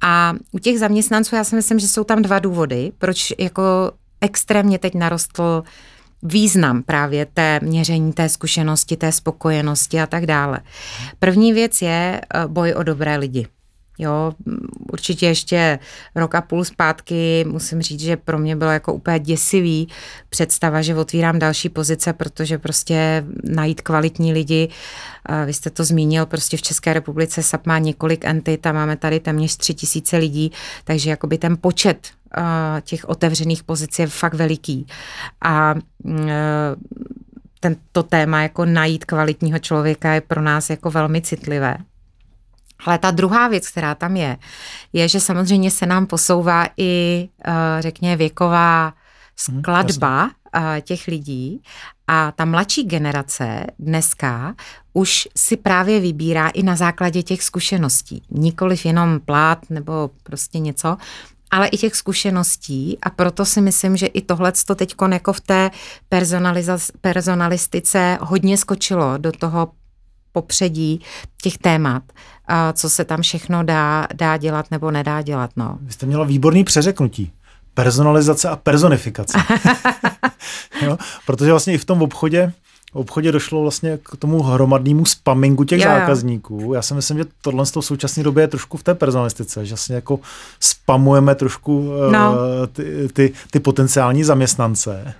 [0.00, 4.78] A u těch zaměstnanců já si myslím, že jsou tam dva důvody, proč jako extrémně
[4.78, 5.62] teď narostl
[6.22, 10.60] význam právě té měření té zkušenosti, té spokojenosti a tak dále.
[11.18, 13.46] První věc je eh, boj o dobré lidi.
[14.02, 14.32] Jo,
[14.92, 15.78] určitě ještě
[16.14, 19.88] rok a půl zpátky musím říct, že pro mě bylo jako úplně děsivý
[20.28, 24.68] představa, že otvírám další pozice, protože prostě najít kvalitní lidi,
[25.46, 29.20] vy jste to zmínil, prostě v České republice SAP má několik entit a máme tady
[29.20, 30.52] téměř tři tisíce lidí,
[30.84, 32.08] takže jakoby ten počet
[32.82, 34.86] těch otevřených pozic je fakt veliký.
[35.44, 35.74] A
[37.60, 41.76] tento téma jako najít kvalitního člověka je pro nás jako velmi citlivé.
[42.86, 44.36] Ale ta druhá věc, která tam je,
[44.92, 48.84] je, že samozřejmě se nám posouvá i, eh, řekněme, věková
[49.48, 51.62] mhm, skladba hmm, těch lidí.
[52.06, 54.54] A ta mladší generace dneska
[54.92, 58.22] už si právě vybírá i na základě těch zkušeností.
[58.30, 60.96] Nikoliv jenom plát nebo prostě něco,
[61.50, 62.98] ale i těch zkušeností.
[63.02, 65.70] A proto si myslím, že i tohle to teď jako v té
[67.02, 69.68] personalistice hodně skočilo do toho
[70.32, 71.00] popředí
[71.42, 72.02] těch témat,
[72.46, 75.50] a co se tam všechno dá, dá dělat nebo nedá dělat.
[75.56, 75.78] No.
[75.80, 77.32] Vy jste měla výborný přeřeknutí.
[77.74, 79.38] Personalizace a personifikace.
[80.82, 80.98] jo?
[81.26, 82.52] Protože vlastně i v tom obchodě
[82.92, 86.74] obchodě došlo vlastně k tomu hromadnému spamingu těch jo, zákazníků.
[86.74, 89.94] Já si myslím, že tohle v současné době je trošku v té personalistice, že vlastně
[89.94, 90.20] jako
[90.60, 92.32] spamujeme trošku no.
[92.32, 95.14] uh, ty, ty, ty potenciální zaměstnance.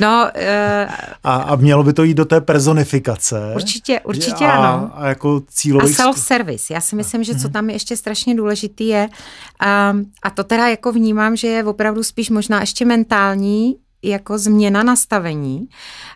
[0.00, 0.92] No, uh,
[1.24, 3.52] a, a mělo by to jít do té personifikace.
[3.54, 4.90] Určitě, určitě a, ano.
[4.94, 5.94] A jako cílový...
[5.94, 6.74] A self-service.
[6.74, 7.52] Já si myslím, že co mhm.
[7.52, 9.08] tam je ještě strašně důležitý je,
[9.92, 14.82] um, a to teda jako vnímám, že je opravdu spíš možná ještě mentální, jako změna
[14.82, 15.68] nastavení,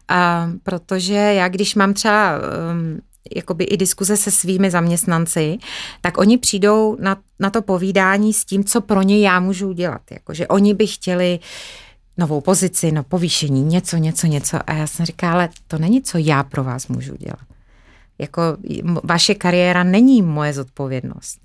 [0.09, 3.01] a, protože já když mám třeba um,
[3.37, 5.59] jakoby i diskuze se svými zaměstnanci,
[6.01, 10.03] tak oni přijdou na, na to povídání s tím, co pro ně já můžu udělat.
[10.11, 11.39] Jakože oni by chtěli
[12.19, 14.59] novou pozici, no povýšení, něco, něco, něco.
[14.67, 17.47] A já jsem říkala, ale to není, co já pro vás můžu dělat.
[18.19, 18.43] Jako
[19.05, 21.39] vaše kariéra není moje zodpovědnost.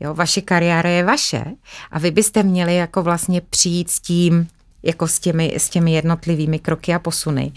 [0.00, 1.44] Jo, vaše kariéra je vaše
[1.90, 4.48] a vy byste měli jako vlastně přijít s tím,
[4.82, 7.52] jako s těmi, s těmi jednotlivými kroky a posuny.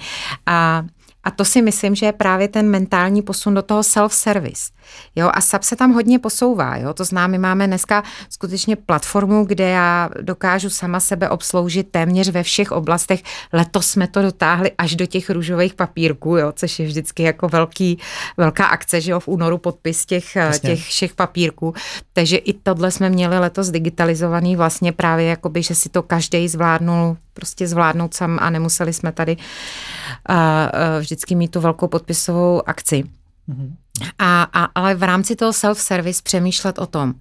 [0.46, 0.86] A
[1.24, 4.72] a to si myslím, že je právě ten mentální posun do toho self-service.
[5.16, 6.78] Jo, a SAP se tam hodně posouvá.
[6.78, 6.94] Jo?
[6.94, 12.72] To my máme dneska skutečně platformu, kde já dokážu sama sebe obsloužit téměř ve všech
[12.72, 13.24] oblastech.
[13.54, 16.52] Letos jsme to dotáhli až do těch růžových papírků, jo?
[16.56, 18.00] což je vždycky jako velký,
[18.38, 21.74] velká akce, že jo, v únoru podpis těch, těch všech papírků.
[22.14, 27.18] Takže i tohle jsme měli letos digitalizovaný vlastně právě, jakoby, že si to každý zvládnul
[27.34, 33.04] prostě zvládnout sam a nemuseli jsme tady uh, uh, vždycky mít tu velkou podpisovou akci.
[33.50, 33.74] Mm-hmm.
[34.20, 37.14] A, a, ale v rámci toho self-service přemýšlet o tom,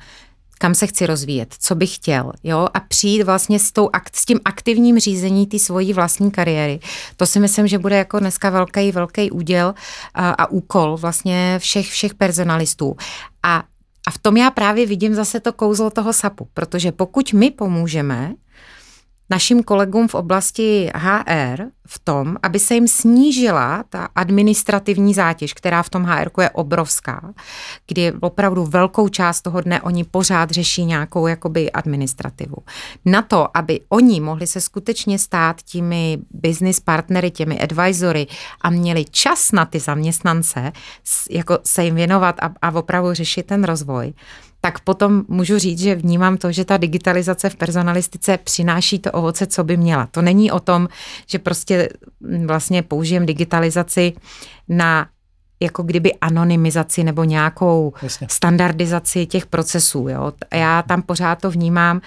[0.58, 4.40] kam se chci rozvíjet, co bych chtěl, jo, a přijít vlastně s, tou, s tím
[4.44, 6.80] aktivním řízení ty svojí vlastní kariéry.
[7.16, 9.74] To si myslím, že bude jako dneska velký, velký úděl
[10.14, 12.96] a, a úkol vlastně všech, všech personalistů.
[13.42, 13.64] A
[14.06, 18.34] a v tom já právě vidím zase to kouzlo toho SAPu, protože pokud my pomůžeme
[19.30, 25.82] našim kolegům v oblasti HR v tom, aby se jim snížila ta administrativní zátěž, která
[25.82, 27.32] v tom HR je obrovská,
[27.86, 32.56] kdy opravdu velkou část toho dne oni pořád řeší nějakou jakoby administrativu.
[33.04, 38.26] Na to, aby oni mohli se skutečně stát těmi business partnery, těmi advisory
[38.60, 40.72] a měli čas na ty zaměstnance,
[41.30, 44.12] jako se jim věnovat a, a opravdu řešit ten rozvoj,
[44.64, 49.46] tak potom můžu říct, že vnímám to, že ta digitalizace v personalistice přináší to ovoce,
[49.46, 50.06] co by měla.
[50.06, 50.88] To není o tom,
[51.26, 51.88] že prostě
[52.46, 54.12] vlastně použijem digitalizaci
[54.68, 55.08] na
[55.60, 58.26] jako kdyby anonymizaci nebo nějakou Jasně.
[58.30, 60.08] standardizaci těch procesů.
[60.08, 60.32] Jo.
[60.54, 62.00] Já tam pořád to vnímám,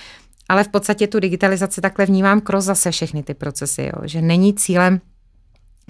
[0.49, 4.01] ale v podstatě tu digitalizaci takhle vnímám kroz zase všechny ty procesy, jo.
[4.07, 5.01] že není cílem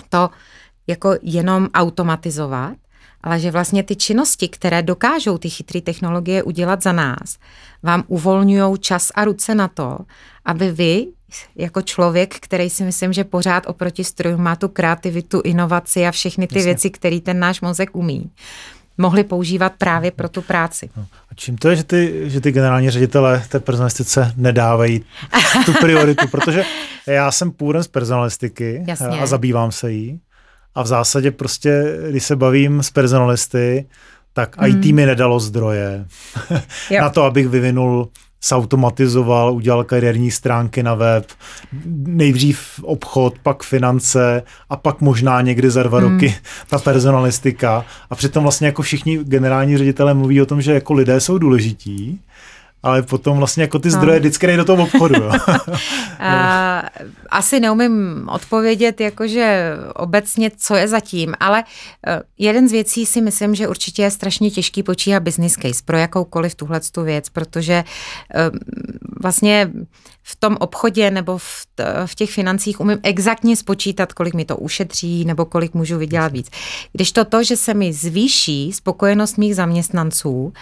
[0.09, 0.29] to
[0.87, 2.73] jako jenom automatizovat,
[3.25, 7.37] ale že vlastně ty činnosti, které dokážou ty chytré technologie udělat za nás,
[7.83, 9.97] vám uvolňují čas a ruce na to,
[10.45, 11.07] aby vy
[11.55, 16.47] jako člověk, který si myslím, že pořád oproti strojům má tu kreativitu, inovaci a všechny
[16.47, 16.65] ty Jasně.
[16.65, 18.31] věci, které ten náš mozek umí,
[18.97, 20.89] mohli používat právě pro tu práci.
[20.97, 21.05] No.
[21.31, 25.05] A čím to je, že ty, že ty generální ředitele té personalistice nedávají
[25.65, 26.27] tu prioritu?
[26.31, 26.63] Protože
[27.07, 29.19] já jsem původem z personalistiky Jasně.
[29.19, 30.19] a zabývám se jí.
[30.75, 33.85] A v zásadě prostě, když se bavím s personalisty,
[34.33, 34.69] tak hmm.
[34.69, 36.05] IT mi nedalo zdroje
[36.99, 38.09] na to, abych vyvinul
[38.41, 41.25] sautomatizoval, udělal kariérní stránky na web,
[42.07, 46.11] nejdřív obchod, pak finance a pak možná někdy za dva hmm.
[46.11, 46.35] roky
[46.69, 47.85] ta personalistika.
[48.09, 52.21] A přitom vlastně jako všichni generální ředitelé mluví o tom, že jako lidé jsou důležití,
[52.85, 54.19] ale potom vlastně jako ty zdroje no.
[54.19, 55.15] vždycky do toho obchodu.
[55.15, 55.31] Jo.
[56.19, 56.83] A,
[57.29, 61.63] asi neumím odpovědět jakože obecně, co je zatím, ale
[62.07, 65.97] e, jeden z věcí si myslím, že určitě je strašně těžký počítat business case pro
[65.97, 67.83] jakoukoliv tuhle tu věc, protože e,
[69.21, 69.71] vlastně
[70.23, 71.65] v tom obchodě nebo v,
[72.05, 76.49] v těch financích umím exaktně spočítat, kolik mi to ušetří nebo kolik můžu vydělat víc.
[76.93, 80.53] Když to to, že se mi zvýší spokojenost mých zaměstnanců,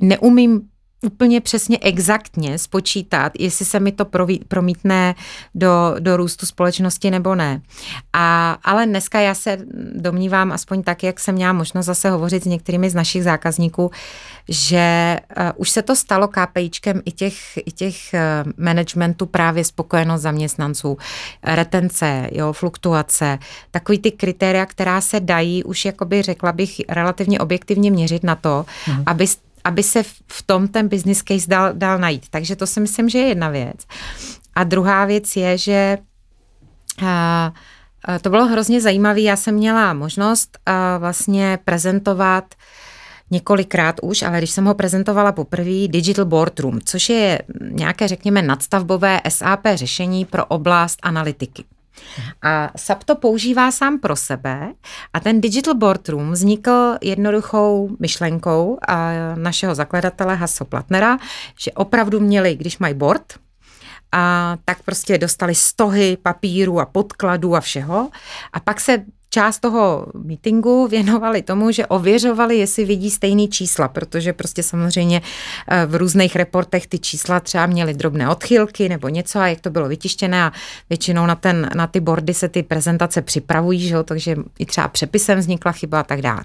[0.00, 0.62] neumím
[1.02, 4.04] úplně přesně exaktně spočítat, jestli se mi to
[4.48, 5.14] promítne
[5.54, 7.60] do, do růstu společnosti nebo ne.
[8.12, 9.58] A, ale dneska já se
[9.94, 13.90] domnívám, aspoň tak, jak jsem měla možnost zase hovořit s některými z našich zákazníků,
[14.48, 20.22] že uh, už se to stalo KPIčkem i těch, i těch uh, managementů právě spokojenost
[20.22, 20.98] zaměstnanců,
[21.42, 23.38] retence, jo, fluktuace,
[23.70, 28.66] takový ty kritéria, která se dají už, jakoby řekla bych, relativně objektivně měřit na to,
[28.88, 29.02] mm.
[29.06, 29.26] aby
[29.64, 32.26] aby se v tom ten business case dal, dal najít.
[32.30, 33.86] Takže to si myslím, že je jedna věc.
[34.54, 35.98] A druhá věc je, že
[37.06, 37.52] a,
[38.04, 39.20] a to bylo hrozně zajímavé.
[39.20, 42.54] Já jsem měla možnost a, vlastně prezentovat
[43.30, 49.20] několikrát už, ale když jsem ho prezentovala poprvé, Digital Boardroom, což je nějaké, řekněme, nadstavbové
[49.28, 51.64] SAP řešení pro oblast analytiky.
[52.42, 54.72] A SAP to používá sám pro sebe
[55.12, 58.78] a ten Digital Boardroom vznikl jednoduchou myšlenkou
[59.34, 61.18] našeho zakladatele Hasso Platnera,
[61.58, 63.24] že opravdu měli, když mají board,
[64.12, 68.10] a tak prostě dostali stohy papíru a podkladů a všeho.
[68.52, 74.32] A pak se část toho meetingu věnovali tomu, že ověřovali, jestli vidí stejný čísla, protože
[74.32, 75.22] prostě samozřejmě
[75.68, 79.70] eh, v různých reportech ty čísla třeba měly drobné odchylky nebo něco a jak to
[79.70, 80.52] bylo vytištěné a
[80.90, 84.88] většinou na, ten, na ty bordy se ty prezentace připravují, že jo, takže i třeba
[84.88, 86.44] přepisem vznikla chyba a tak dále.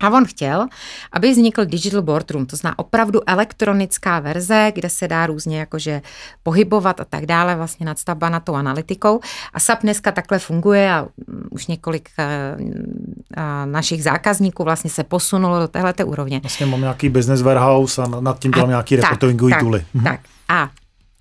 [0.00, 0.66] A on chtěl,
[1.12, 6.02] aby vznikl Digital Boardroom, to znamená opravdu elektronická verze, kde se dá různě jakože
[6.42, 9.20] pohybovat a tak dále, vlastně nadstavba na tou analytikou.
[9.54, 11.06] A SAP dneska takhle funguje a
[11.50, 12.56] už několik eh,
[13.36, 16.40] a našich zákazníků vlastně se posunulo do téhleté úrovně.
[16.40, 19.84] Vlastně mám nějaký business warehouse a nad tím dělám nějaký reportingový tooly.
[19.94, 20.04] Mhm.
[20.04, 20.70] Tak, a,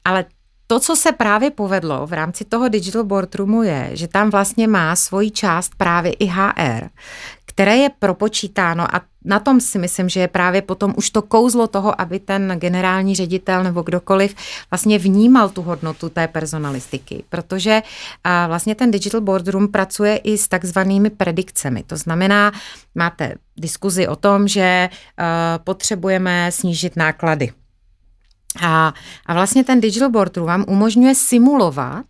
[0.05, 0.25] ale
[0.67, 4.95] to, co se právě povedlo v rámci toho Digital Boardroomu je, že tam vlastně má
[4.95, 6.89] svoji část právě i HR,
[7.45, 11.67] které je propočítáno a na tom si myslím, že je právě potom už to kouzlo
[11.67, 14.35] toho, aby ten generální ředitel nebo kdokoliv
[14.71, 17.81] vlastně vnímal tu hodnotu té personalistiky, protože
[18.47, 21.83] vlastně ten Digital Boardroom pracuje i s takzvanými predikcemi.
[21.83, 22.51] To znamená,
[22.95, 24.89] máte diskuzi o tom, že
[25.63, 27.51] potřebujeme snížit náklady.
[28.61, 28.93] A,
[29.25, 32.05] a vlastně ten Digital Boardroom vám umožňuje simulovat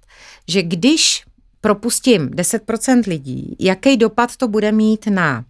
[0.47, 1.23] že když
[1.61, 5.45] propustím 10% lidí, jaký dopad to bude mít na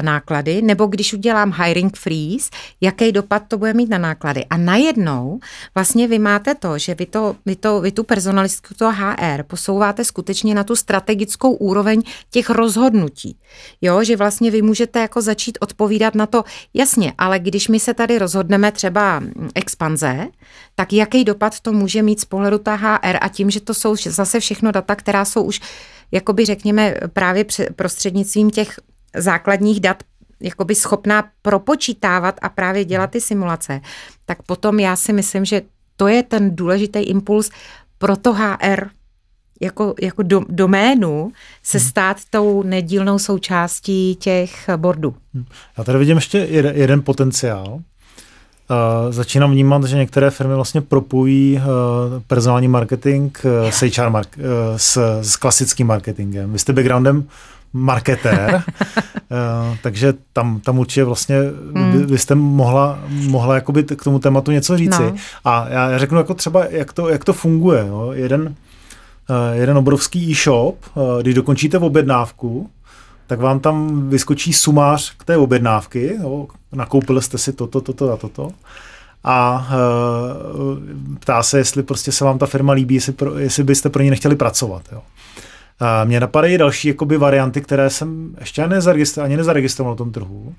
[0.00, 4.44] náklady, nebo když udělám hiring freeze, jaký dopad to bude mít na náklady.
[4.44, 5.38] A najednou
[5.74, 10.04] vlastně vy máte to, že vy, to, vy, to, vy tu personalistku, to HR, posouváte
[10.04, 13.36] skutečně na tu strategickou úroveň těch rozhodnutí.
[13.80, 17.94] Jo, že vlastně vy můžete jako začít odpovídat na to, jasně, ale když my se
[17.94, 19.22] tady rozhodneme třeba
[19.54, 20.26] expanze,
[20.74, 23.96] tak jaký dopad to může mít z pohledu ta HR a tím, že to jsou
[23.96, 25.60] zase všechno data, která jsou už
[26.12, 27.44] jakoby řekněme právě
[27.76, 28.80] prostřednictvím těch
[29.14, 30.02] základních dat
[30.40, 33.80] jakoby schopná propočítávat a právě dělat ty simulace,
[34.26, 35.62] tak potom já si myslím, že
[35.96, 37.50] to je ten důležitý impuls
[37.98, 38.88] pro to HR
[39.60, 41.88] jako, jako do, doménu se hmm.
[41.88, 45.14] stát tou nedílnou součástí těch bordů.
[45.34, 45.44] Hmm.
[45.78, 47.80] Já tady vidím ještě jeden, jeden potenciál.
[48.70, 51.62] Uh, začínám vnímat, že některé firmy vlastně propojí uh,
[52.26, 54.44] personální marketing uh, s HR mark, uh,
[54.76, 56.52] s, s klasickým marketingem.
[56.52, 57.28] Vy jste backgroundem
[57.74, 61.36] marketér, uh, takže tam, tam určitě vlastně
[61.72, 62.06] mm.
[62.06, 65.02] vy jste mohla, mohla jakoby k tomu tématu něco říci.
[65.02, 65.14] No.
[65.44, 67.86] A já řeknu jako třeba, jak to, jak to funguje.
[67.88, 68.10] Jo.
[68.12, 68.56] Jeden, uh,
[69.52, 72.70] jeden obrovský e-shop, uh, když dokončíte v objednávku,
[73.26, 76.46] tak vám tam vyskočí sumář k té objednávky, jo.
[76.72, 78.50] nakoupili jste si toto, toto a toto
[79.24, 80.78] a uh,
[81.18, 84.10] ptá se, jestli prostě se vám ta firma líbí, jestli, pro, jestli byste pro ní
[84.10, 84.82] nechtěli pracovat.
[84.92, 85.02] Jo.
[86.04, 90.54] Mně napadají další jakoby, varianty, které jsem ještě ani nezaregistroval, ani nezaregistroval na tom trhu,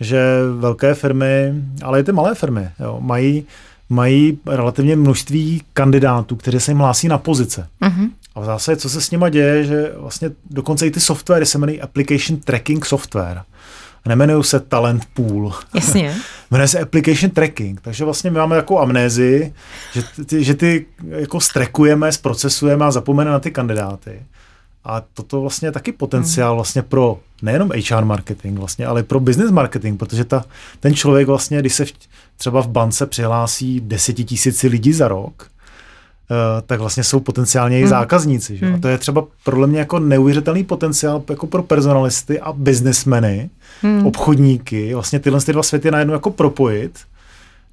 [0.00, 0.22] že
[0.58, 3.46] velké firmy, ale i ty malé firmy, jo, mají,
[3.88, 7.68] mají relativně množství kandidátů, kteří se jim hlásí na pozice.
[7.82, 8.10] Uh-huh.
[8.34, 11.58] A v zásadě, co se s nimi děje, že vlastně dokonce i ty softwary se
[11.58, 13.42] jmenují Application Tracking Software.
[14.06, 15.52] Nemenují se Talent Pool.
[15.74, 16.16] Jasně.
[16.50, 17.80] Jmenuje se Application Tracking.
[17.80, 19.54] Takže vlastně my máme jako amnézi,
[19.92, 24.22] že ty, že ty jako strekujeme, zprocesujeme a zapomeneme na ty kandidáty.
[24.84, 26.56] A toto vlastně je taky potenciál hmm.
[26.56, 30.44] vlastně pro nejenom HR marketing vlastně, ale pro business marketing, protože ta,
[30.80, 31.92] ten člověk vlastně, když se v,
[32.36, 35.50] třeba v bance přihlásí desetitisíci lidí za rok,
[36.30, 37.90] uh, tak vlastně jsou potenciálně i hmm.
[37.90, 38.56] zákazníci.
[38.56, 38.72] Že?
[38.72, 43.50] A to je třeba pro mě jako neuvěřitelný potenciál jako pro personalisty a businessmeny,
[43.82, 44.06] hmm.
[44.06, 46.98] obchodníky, vlastně tyhle ty dva světy najednou jako propojit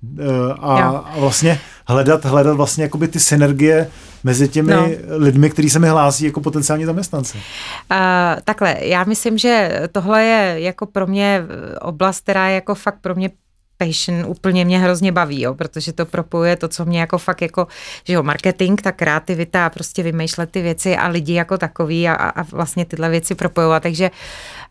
[0.01, 0.25] uh,
[0.59, 3.87] a, a vlastně hledat, hledat vlastně jakoby ty synergie
[4.23, 4.87] mezi těmi no.
[5.17, 7.37] lidmi, kteří se mi hlásí jako potenciální zaměstnanci?
[7.37, 7.97] Uh,
[8.43, 11.43] takhle, já myslím, že tohle je jako pro mě
[11.81, 13.29] oblast, která je jako fakt pro mě
[13.77, 17.67] passion úplně mě hrozně baví, jo, protože to propojuje to, co mě jako fakt jako,
[18.03, 22.43] že jo, marketing, ta kreativita, prostě vymýšlet ty věci a lidi jako takový a, a
[22.43, 24.11] vlastně tyhle věci propojovat, takže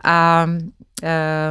[0.05, 0.78] a, Eh,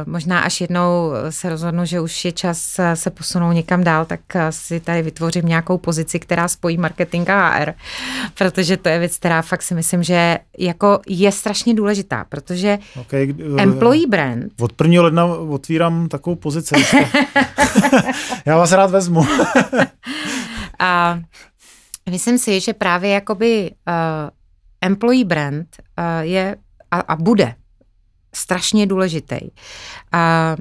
[0.06, 4.20] možná až jednou se rozhodnu, že už je čas eh, se posunout někam dál, tak
[4.34, 7.72] eh, si tady vytvořím nějakou pozici, která spojí marketing a HR,
[8.34, 13.34] protože to je věc, která fakt si myslím, že jako je strašně důležitá, protože okay,
[13.58, 14.52] employee brand...
[14.60, 15.02] Od 1.
[15.02, 16.74] ledna otvírám takovou pozici.
[18.46, 19.26] Já vás rád vezmu.
[20.78, 21.20] a
[22.10, 23.94] myslím si, že právě jakoby uh,
[24.80, 25.66] employee brand
[25.98, 26.56] uh, je
[26.90, 27.54] a, a bude
[28.34, 29.38] strašně důležitý.
[30.12, 30.56] A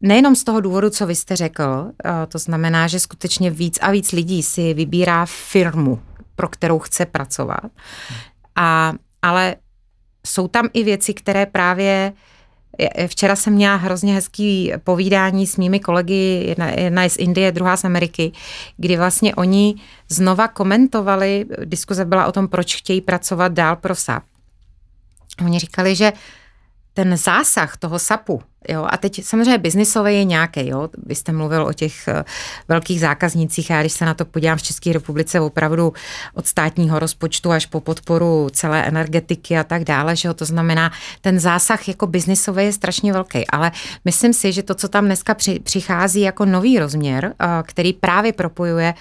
[0.00, 1.92] Nejenom z toho důvodu, co vy jste řekl,
[2.28, 6.00] to znamená, že skutečně víc a víc lidí si vybírá firmu,
[6.34, 7.70] pro kterou chce pracovat.
[8.56, 8.92] A,
[9.22, 9.56] ale
[10.26, 12.12] jsou tam i věci, které právě
[13.06, 17.76] Včera jsem měla hrozně hezký povídání s mými kolegy, jedna, jedna je z Indie, druhá
[17.76, 18.32] z Ameriky,
[18.76, 19.74] kdy vlastně oni
[20.08, 24.22] znova komentovali, diskuze byla o tom, proč chtějí pracovat dál pro SAP.
[25.44, 26.18] Oni říkali, že uh,
[26.96, 31.66] ten zásah toho SAPu, jo, a teď samozřejmě biznisové je nějaký, jo, vy jste mluvil
[31.66, 32.22] o těch uh,
[32.68, 35.92] velkých zákaznících, já když se na to podívám v České republice opravdu
[36.34, 40.92] od státního rozpočtu až po podporu celé energetiky a tak dále, že jo, to znamená,
[41.20, 43.72] ten zásah jako biznisové je strašně velký, ale
[44.04, 48.32] myslím si, že to, co tam dneska při, přichází jako nový rozměr, uh, který právě
[48.32, 48.94] propojuje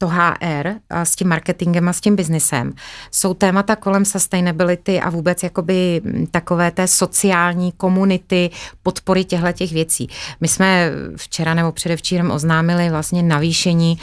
[0.00, 2.72] to HR s tím marketingem a s tím biznesem,
[3.10, 8.50] jsou témata kolem sustainability a vůbec jakoby takové té sociální komunity,
[8.82, 10.08] podpory těchto těch věcí.
[10.40, 13.98] My jsme včera nebo předevčírem oznámili vlastně navýšení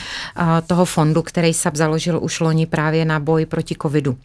[0.68, 4.18] toho fondu, který SAP založil už loni právě na boj proti covidu.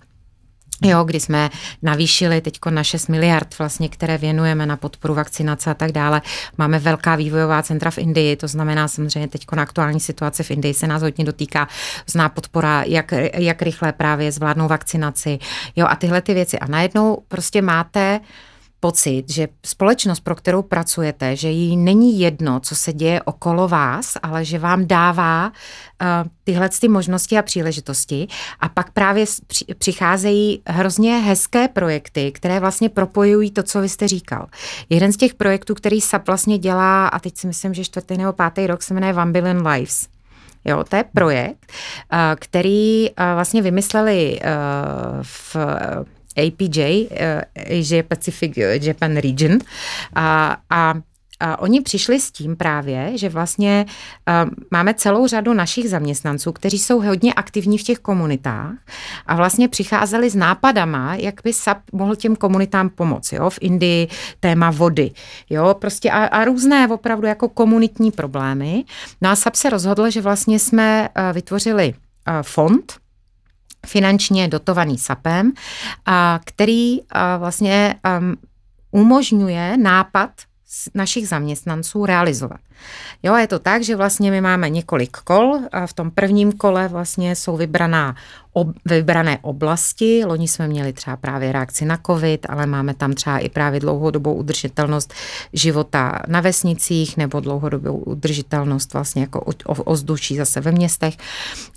[0.85, 1.51] Jo, kdy jsme
[1.83, 6.23] navýšili teď na 6 miliard, vlastně, které věnujeme na podporu vakcinace a tak dále.
[6.59, 10.75] Máme velká vývojová centra v Indii, to znamená samozřejmě teď na aktuální situace v Indii
[10.75, 11.69] se nás hodně dotýká,
[12.07, 15.39] zná podpora, jak, jak rychle právě zvládnou vakcinaci.
[15.77, 16.59] Jo, a tyhle ty věci.
[16.59, 18.21] A najednou prostě máte
[18.83, 24.17] pocit, že společnost, pro kterou pracujete, že jí není jedno, co se děje okolo vás,
[24.23, 28.29] ale že vám dává uh, tyhle ty možnosti a příležitosti
[28.61, 29.25] a pak právě
[29.79, 34.47] přicházejí hrozně hezké projekty, které vlastně propojují to, co vy jste říkal.
[34.91, 38.33] Jeden z těch projektů, který SAP vlastně dělá, a teď si myslím, že čtvrtý nebo
[38.33, 40.07] pátý rok se jmenuje One Billion Lives.
[40.65, 41.73] Jo, to je projekt,
[42.13, 44.41] uh, který uh, vlastně vymysleli
[45.23, 45.57] v
[46.37, 47.09] APJ,
[47.81, 49.59] Asia Pacific Japan Region.
[50.15, 50.95] A, a
[51.43, 56.79] a oni přišli s tím právě, že vlastně uh, máme celou řadu našich zaměstnanců, kteří
[56.79, 58.73] jsou hodně aktivní v těch komunitách
[59.27, 63.35] a vlastně přicházeli s nápadama, jak by SAP mohl těm komunitám pomoci.
[63.35, 63.51] Jo?
[63.51, 64.09] V Indii
[64.41, 65.11] téma vody,
[65.51, 68.85] jo, prostě a, a různé opravdu jako komunitní problémy.
[69.21, 73.02] No a SAP se rozhodl, že vlastně jsme uh, vytvořili uh, fond,
[73.87, 75.53] finančně dotovaný SAPem,
[76.07, 78.37] a který a vlastně um,
[78.91, 80.31] umožňuje nápad
[80.95, 82.61] našich zaměstnanců realizovat.
[83.23, 86.89] Jo, je to tak, že vlastně my máme několik kol a v tom prvním kole
[86.89, 88.17] vlastně jsou vybraná
[88.53, 90.25] ob, vybrané oblasti.
[90.25, 94.35] Loni jsme měli třeba právě reakci na covid, ale máme tam třeba i právě dlouhodobou
[94.35, 95.15] udržitelnost
[95.53, 101.17] života na vesnicích nebo dlouhodobou udržitelnost vlastně jako ozduší zase ve městech.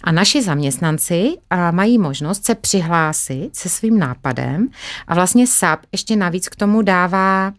[0.03, 1.37] A naši zaměstnanci
[1.71, 4.69] mají možnost se přihlásit se svým nápadem
[5.07, 7.53] a vlastně SAP ještě navíc k tomu dává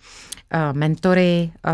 [0.72, 1.72] mentory, eh,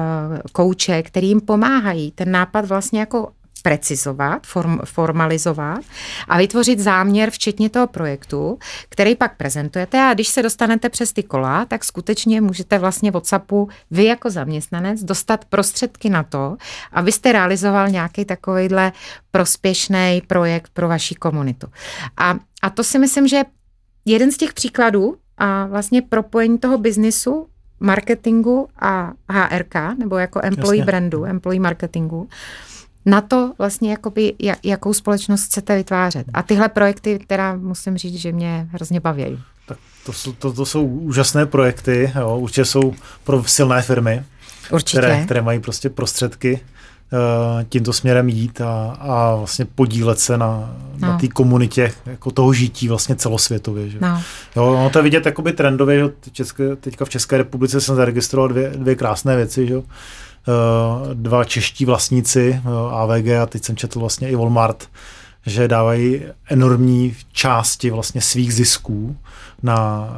[0.52, 3.28] kouče, který jim pomáhají ten nápad vlastně jako
[3.62, 5.80] precizovat, form, formalizovat
[6.28, 8.58] a vytvořit záměr včetně toho projektu,
[8.88, 13.68] který pak prezentujete a když se dostanete přes ty kola, tak skutečně můžete vlastně WhatsAppu
[13.90, 16.56] vy jako zaměstnanec dostat prostředky na to,
[16.92, 18.92] abyste realizoval nějaký takovýhle
[19.30, 21.66] prospěšný projekt pro vaši komunitu.
[22.16, 23.42] A, a to si myslím, že
[24.04, 27.46] jeden z těch příkladů a vlastně propojení toho biznisu
[27.82, 30.86] marketingu a HRK, nebo jako employee Jasně.
[30.86, 32.28] brandu, employee marketingu,
[33.06, 36.26] na to vlastně jakoby, jakou společnost chcete vytvářet.
[36.34, 39.38] A tyhle projekty, teda musím říct, že mě hrozně baví.
[39.66, 44.24] Tak to, jsou, to, to jsou úžasné projekty, jo, určitě jsou pro silné firmy,
[44.72, 44.98] určitě.
[44.98, 46.60] Které, které mají prostě prostředky
[47.68, 51.08] tímto směrem jít a, a vlastně podílet se na, no.
[51.08, 53.90] na té komunitě jako toho žití vlastně celosvětově.
[53.90, 53.98] Že?
[54.00, 54.22] No.
[54.56, 58.48] Jo, ono to je vidět jakoby trendově, že České, teďka v České republice jsem zaregistroval
[58.48, 59.76] dvě, dvě krásné věci, že?
[59.76, 59.84] Uh,
[61.14, 64.88] dva čeští vlastníci uh, AVG a teď jsem četl vlastně i Walmart,
[65.46, 69.16] že dávají enormní části vlastně svých zisků
[69.62, 70.08] na,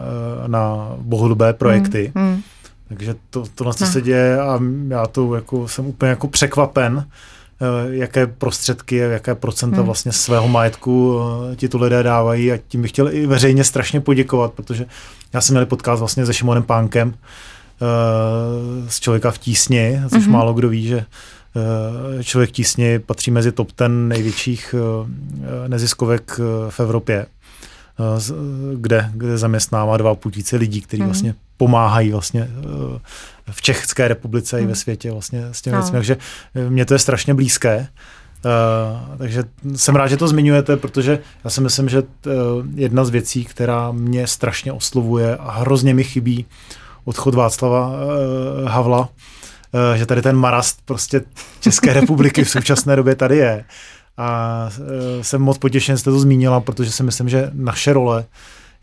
[0.47, 2.13] na bohodobé projekty.
[2.15, 2.43] Mm, mm.
[2.89, 3.91] Takže to, to na co no.
[3.91, 7.07] se děje a já to jako jsem úplně jako překvapen,
[7.61, 9.87] eh, jaké prostředky, jaké procenta hmm.
[9.87, 11.21] vlastně svého majetku
[11.53, 14.87] eh, ti tu lidé dávají a tím bych chtěl i veřejně strašně poděkovat, protože
[15.33, 17.87] já jsem měl podcast vlastně se Šimonem Pánkem eh,
[18.91, 20.33] z Člověka v tísni, což hmm.
[20.33, 21.05] málo kdo ví, že
[22.23, 24.75] Člověk v tísni patří mezi top ten největších
[25.69, 27.27] neziskovek v Evropě,
[28.75, 31.09] kde, kde zaměstnává dva půl lidí, kteří hmm.
[31.09, 33.01] vlastně pomáhají vlastně eh,
[33.51, 34.63] v České republice hmm.
[34.63, 34.81] i ve hmm.
[34.81, 35.83] světě vlastně s těmi no.
[35.83, 35.97] věcmi.
[35.99, 36.17] Takže
[36.55, 37.89] eh, mě to je strašně blízké.
[38.45, 39.45] Uh, takže
[39.77, 42.07] jsem rád, že to zmiňujete, protože já si myslím, že uh,
[42.75, 46.47] jedna z věcí, která mě strašně oslovuje a hrozně mi chybí
[47.05, 51.21] odchod Václava uh, Havla, uh, že tady ten marast prostě
[51.61, 53.65] České republiky v současné době tady je.
[54.17, 54.87] A uh,
[55.23, 58.25] jsem moc potěšen, že jste to zmínila, protože si myslím, že naše role uh,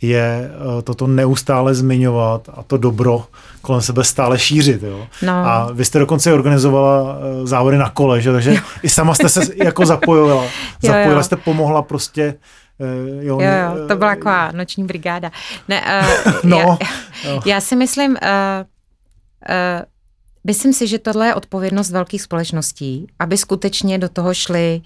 [0.01, 3.25] je eh, toto neustále zmiňovat a to dobro
[3.61, 4.83] kolem sebe stále šířit.
[4.83, 5.07] Jo?
[5.21, 5.33] No.
[5.33, 8.31] A vy jste dokonce organizovala eh, závody na kole, že?
[8.31, 8.61] takže jo.
[8.83, 10.43] i sama jste se jako zapojila.
[10.81, 11.23] Zapojila jo, jo.
[11.23, 12.35] jste, pomohla prostě
[12.79, 15.31] Uh, jo, jo, jo, to byla taková noční brigáda.
[15.67, 15.81] Ne,
[16.25, 16.77] uh, no,
[17.23, 19.85] já, já si myslím, uh, uh,
[20.43, 24.81] myslím si, že tohle je odpovědnost velkých společností, aby skutečně do toho šli,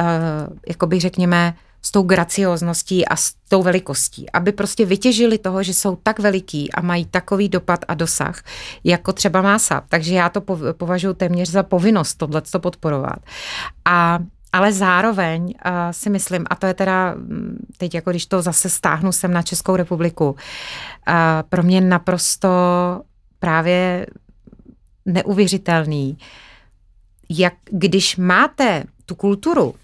[0.00, 5.74] uh, jakoby řekněme, s tou graciozností a s tou velikostí, aby prostě vytěžili toho, že
[5.74, 8.42] jsou tak veliký a mají takový dopad a dosah,
[8.84, 9.84] jako třeba má SAP.
[9.88, 10.40] Takže já to
[10.72, 13.18] považuji téměř za povinnost tohle podporovat.
[13.84, 14.18] A
[14.52, 18.68] ale zároveň uh, si myslím, a to je teda mm, teď jako když to zase
[18.68, 20.34] stáhnu sem na Českou republiku, uh,
[21.48, 22.48] pro mě naprosto
[23.38, 24.06] právě
[25.06, 26.18] neuvěřitelný,
[27.28, 29.74] jak když máte tu kulturu,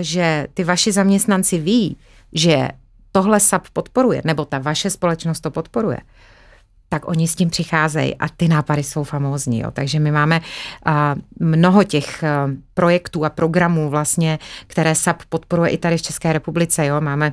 [0.00, 1.96] že ty vaši zaměstnanci ví,
[2.32, 2.68] že
[3.12, 5.98] tohle SAP podporuje, nebo ta vaše společnost to podporuje,
[6.88, 9.60] tak oni s tím přicházejí a ty nápady jsou famózní.
[9.60, 9.70] Jo.
[9.70, 10.92] Takže my máme uh,
[11.48, 16.86] mnoho těch uh, projektů a programů vlastně, které SAP podporuje i tady v České republice.
[16.86, 17.00] Jo.
[17.00, 17.32] Máme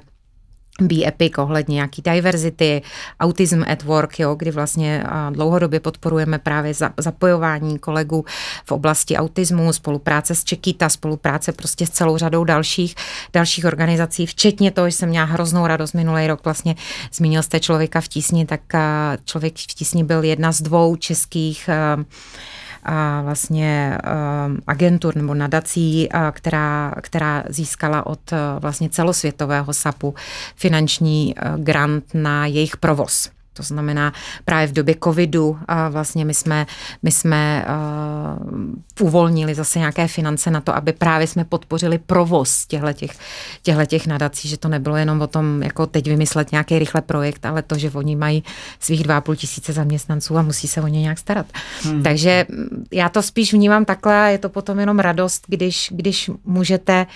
[0.82, 2.82] Be Epic ohledně nějaký diverzity,
[3.20, 8.26] Autism at Work, jo, kdy vlastně dlouhodobě podporujeme právě zapojování kolegů
[8.66, 12.96] v oblasti autismu, spolupráce s Čekýta, spolupráce prostě s celou řadou dalších,
[13.34, 16.76] dalších organizací, včetně toho, že jsem měla hroznou radost minulý rok, vlastně
[17.14, 18.62] zmínil jste člověka v tísni, tak
[19.26, 21.98] člověk v tísni byl jedna z dvou českých a
[23.24, 23.98] vlastně
[24.68, 28.20] agentur nebo nadací, která, která získala od
[28.60, 30.16] vlastně celosvětového SAPu
[30.56, 33.37] finanční grant na jejich provoz.
[33.58, 34.14] To znamená,
[34.46, 36.66] právě v době covidu a vlastně my jsme,
[37.04, 37.66] my jsme
[39.00, 44.50] uh, uvolnili zase nějaké finance na to, aby právě jsme podpořili provoz těchto těch nadací,
[44.50, 47.92] že to nebylo jenom o tom, jako teď vymyslet nějaký rychle projekt, ale to, že
[47.92, 48.44] oni mají
[48.80, 51.46] svých dva půl tisíce zaměstnanců a musí se o ně nějak starat.
[51.84, 52.04] Hmm.
[52.04, 52.46] Takže
[52.92, 57.08] já to spíš vnímám takhle a je to potom jenom radost, když, když můžete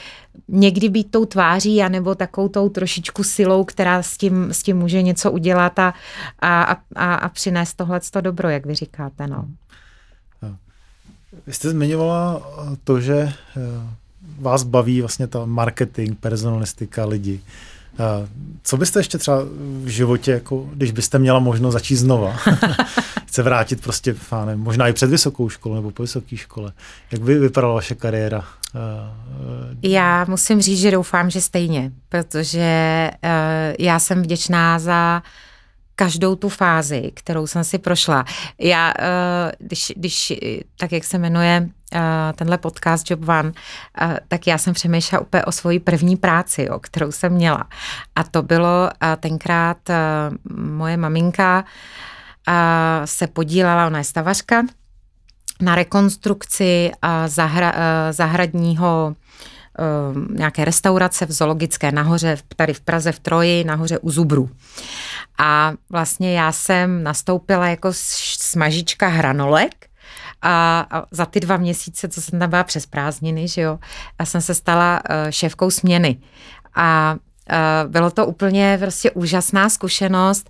[0.47, 5.01] někdy být tou tváří, anebo takovou tou trošičku silou, která s tím, s tím může
[5.01, 5.93] něco udělat a,
[6.39, 9.27] a, a, a přinést tohle dobro, jak vy říkáte.
[9.27, 9.45] No.
[11.47, 12.41] Vy jste zmiňovala
[12.83, 13.33] to, že eh,
[14.39, 17.41] vás baví vlastně ta marketing, personalistika, lidi.
[17.99, 18.27] Eh,
[18.63, 19.43] co byste ještě třeba
[19.83, 22.37] v životě, jako, když byste měla možnost začít znova,
[23.31, 24.15] chce vrátit prostě,
[24.45, 26.73] nevím, možná i před vysokou školou nebo po vysoké škole,
[27.11, 28.45] jak by vypadala vaše kariéra?
[28.75, 33.11] Eh, já musím říct, že doufám, že stejně, protože
[33.79, 35.23] já jsem vděčná za
[35.95, 38.25] každou tu fázi, kterou jsem si prošla.
[38.59, 38.93] Já,
[39.59, 40.33] když, když
[40.77, 41.69] tak jak se jmenuje
[42.35, 43.51] tenhle podcast Job One,
[44.27, 47.67] tak já jsem přemýšlela úplně o svoji první práci, jo, kterou jsem měla.
[48.15, 49.77] A to bylo tenkrát
[50.55, 51.65] moje maminka
[53.05, 54.63] se podílela, ona je stavařka,
[55.61, 56.91] na rekonstrukci
[57.27, 57.73] zahra,
[58.11, 59.15] zahradního
[60.29, 64.49] nějaké restaurace v Zoologické nahoře, tady v Praze v Troji, nahoře u Zubru.
[65.37, 69.87] A vlastně já jsem nastoupila jako smažička hranolek,
[70.41, 73.79] a, za ty dva měsíce, co jsem tam byla přes prázdniny, že jo,
[74.19, 76.17] já jsem se stala uh, šéfkou směny.
[76.75, 77.15] A
[77.87, 80.49] bylo to úplně prostě úžasná zkušenost,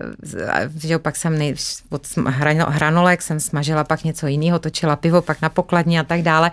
[0.00, 1.54] uh, že pak jsem nej,
[1.90, 2.06] od
[2.68, 6.50] hranolek jsem smažila pak něco jiného, točila pivo, pak na pokladně a tak dále.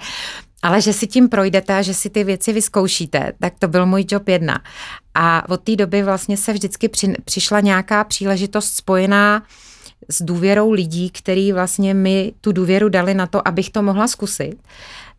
[0.61, 4.05] Ale že si tím projdete a že si ty věci vyzkoušíte, tak to byl můj
[4.11, 4.61] job jedna.
[5.15, 9.43] A od té doby vlastně se vždycky při, přišla nějaká příležitost spojená
[10.09, 14.55] s důvěrou lidí, který vlastně mi tu důvěru dali na to, abych to mohla zkusit.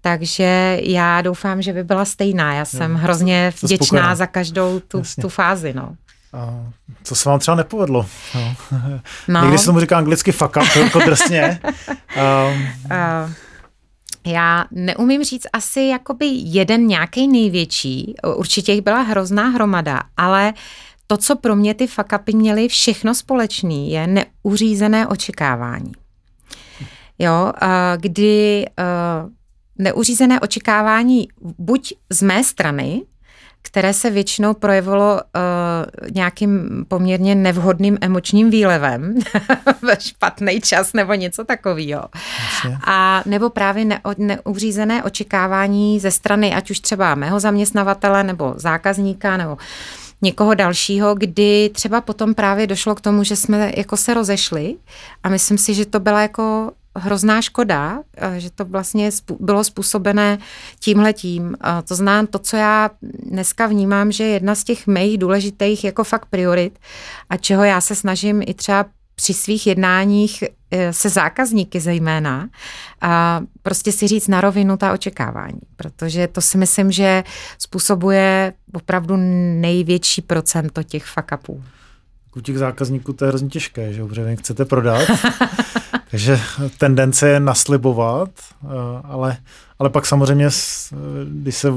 [0.00, 2.54] Takže já doufám, že by byla stejná.
[2.54, 5.72] Já jsem jo, hrozně vděčná za každou tu, tu fázi.
[5.72, 5.96] No.
[6.32, 6.72] A
[7.02, 8.06] co se vám třeba nepovedlo?
[8.34, 8.54] No.
[9.28, 9.42] No.
[9.42, 11.60] Někdy se tomu říká anglicky fuck up, jako drsně.
[12.16, 12.62] um.
[12.84, 13.32] uh.
[14.26, 20.52] Já neumím říct asi jakoby jeden nějaký největší, určitě jich byla hrozná hromada, ale
[21.06, 25.92] to, co pro mě ty fakapy měly všechno společný, je neuřízené očekávání.
[27.18, 27.52] Jo,
[27.96, 28.66] kdy
[29.80, 31.28] neuřízené očekávání
[31.58, 33.02] buď z mé strany,
[33.62, 39.14] které se většinou projevilo uh, nějakým poměrně nevhodným emočním výlevem
[39.82, 42.04] ve špatný čas nebo něco takového.
[42.86, 49.36] A nebo právě ne, neuřízené očekávání ze strany ať už třeba mého zaměstnavatele nebo zákazníka
[49.36, 49.58] nebo
[50.22, 54.76] někoho dalšího, kdy třeba potom právě došlo k tomu, že jsme jako se rozešli
[55.22, 58.02] a myslím si, že to byla jako hrozná škoda,
[58.38, 59.10] že to vlastně
[59.40, 60.38] bylo způsobené
[60.80, 61.56] tímhletím.
[61.84, 66.04] To znám to, co já dneska vnímám, že je jedna z těch mých důležitých jako
[66.04, 66.78] fakt priorit
[67.30, 72.48] a čeho já se snažím i třeba při svých jednáních e, se zákazníky zejména
[73.00, 77.24] a prostě si říct na rovinu ta očekávání, protože to si myslím, že
[77.58, 79.14] způsobuje opravdu
[79.60, 81.62] největší procento těch fuck upů.
[82.36, 85.02] U těch zákazníků to je hrozně těžké, že protože vy chcete prodat,
[86.10, 86.40] takže
[86.78, 88.30] tendence je naslibovat,
[88.64, 88.68] eh,
[89.04, 89.36] ale,
[89.78, 90.48] ale pak samozřejmě,
[91.24, 91.74] když se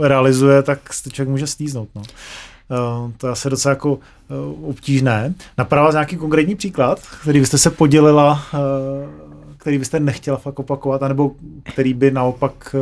[0.00, 1.88] realizuje, tak se člověk může stýznout.
[1.94, 2.02] No.
[2.06, 3.98] Eh, to je asi docela jako
[4.30, 4.34] eh,
[4.68, 5.34] obtížné.
[5.58, 8.42] Napadá vás nějaký konkrétní příklad, který byste se podělila,
[9.56, 11.30] který byste nechtěla fakt opakovat, anebo
[11.62, 12.76] který by naopak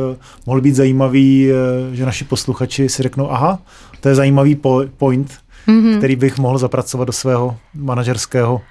[0.45, 1.49] mohl být zajímavý,
[1.91, 3.59] že naši posluchači si řeknou, aha,
[4.01, 4.55] to je zajímavý
[4.97, 5.37] point,
[5.67, 5.97] mm-hmm.
[5.97, 8.61] který bych mohl zapracovat do svého manažerského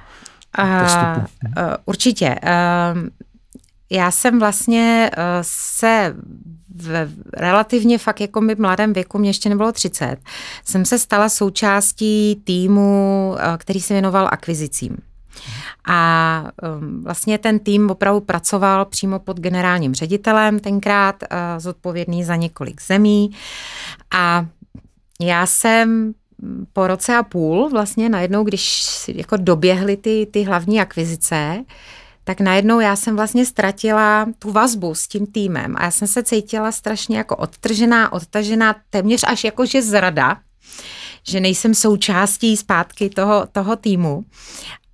[0.56, 1.20] postupu.
[1.58, 2.36] Uh, uh, určitě.
[2.42, 3.08] Uh,
[3.90, 6.14] já jsem vlastně uh, se
[6.74, 10.16] v relativně fakt jako mi mladém věku, mě ještě nebylo 30,
[10.64, 14.96] jsem se stala součástí týmu, uh, který se věnoval akvizicím.
[15.88, 16.44] A
[16.78, 22.82] um, vlastně ten tým opravdu pracoval přímo pod generálním ředitelem tenkrát, uh, zodpovědný za několik
[22.82, 23.30] zemí.
[24.14, 24.46] A
[25.20, 26.14] já jsem
[26.72, 31.64] po roce a půl vlastně najednou, když jako doběhly ty, ty hlavní akvizice,
[32.24, 36.22] tak najednou já jsem vlastně ztratila tu vazbu s tím týmem a já jsem se
[36.22, 40.38] cítila strašně jako odtržená, odtažená, téměř až jako že zrada,
[41.28, 44.24] že nejsem součástí zpátky toho, toho týmu.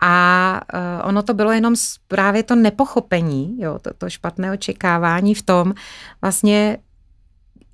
[0.00, 1.74] A uh, ono to bylo jenom
[2.08, 5.74] právě to nepochopení, jo, to, to špatné očekávání v tom,
[6.22, 6.78] vlastně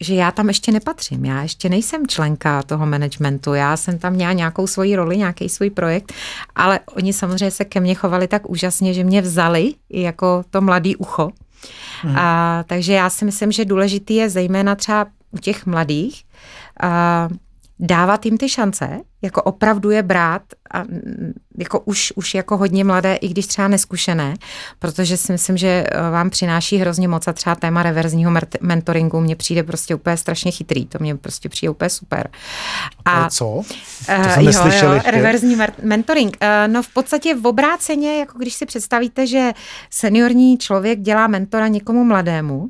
[0.05, 4.33] že já tam ještě nepatřím, já ještě nejsem členka toho managementu, já jsem tam měla
[4.33, 6.13] nějakou svoji roli, nějaký svůj projekt,
[6.55, 10.97] ale oni samozřejmě se ke mně chovali tak úžasně, že mě vzali jako to mladý
[10.97, 11.31] ucho.
[12.03, 12.17] Hmm.
[12.17, 16.25] A, takže já si myslím, že důležitý je zejména třeba u těch mladých,
[16.83, 17.29] a,
[17.87, 20.43] dávat jim ty šance, jako opravdu je brát
[20.75, 20.85] a
[21.59, 24.35] jako už, už jako hodně mladé, i když třeba neskušené,
[24.79, 29.37] protože si myslím, že eh, vám přináší hrozně moc a třeba téma reverzního mentoringu mě
[29.37, 32.31] přijde prostě úplně strašně chytrý, to mě prostě přijde úplně super.
[33.05, 33.45] A, a co?
[33.45, 36.37] To uh, jo, jo, reverzní mentoring.
[36.43, 39.53] Uh, no v podstatě v obráceně, jako když si představíte, že
[39.91, 42.69] seniorní člověk dělá mentora někomu mladému,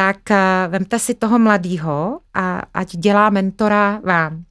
[0.00, 0.36] tak uh,
[0.72, 4.44] vemte si toho mladýho a ať dělá mentora vám.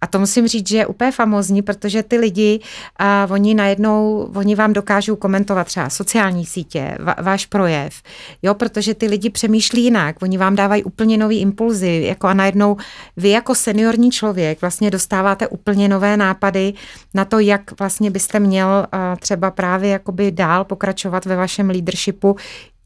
[0.00, 2.60] A to musím říct, že je úplně famozní, protože ty lidi,
[2.98, 8.02] a oni najednou, oni vám dokážou komentovat třeba sociální sítě, va, váš projev,
[8.42, 12.76] jo, protože ty lidi přemýšlí jinak, oni vám dávají úplně nový impulzy, jako a najednou
[13.16, 16.72] vy jako seniorní člověk vlastně dostáváte úplně nové nápady
[17.14, 18.86] na to, jak vlastně byste měl
[19.20, 22.36] třeba právě jakoby dál pokračovat ve vašem leadershipu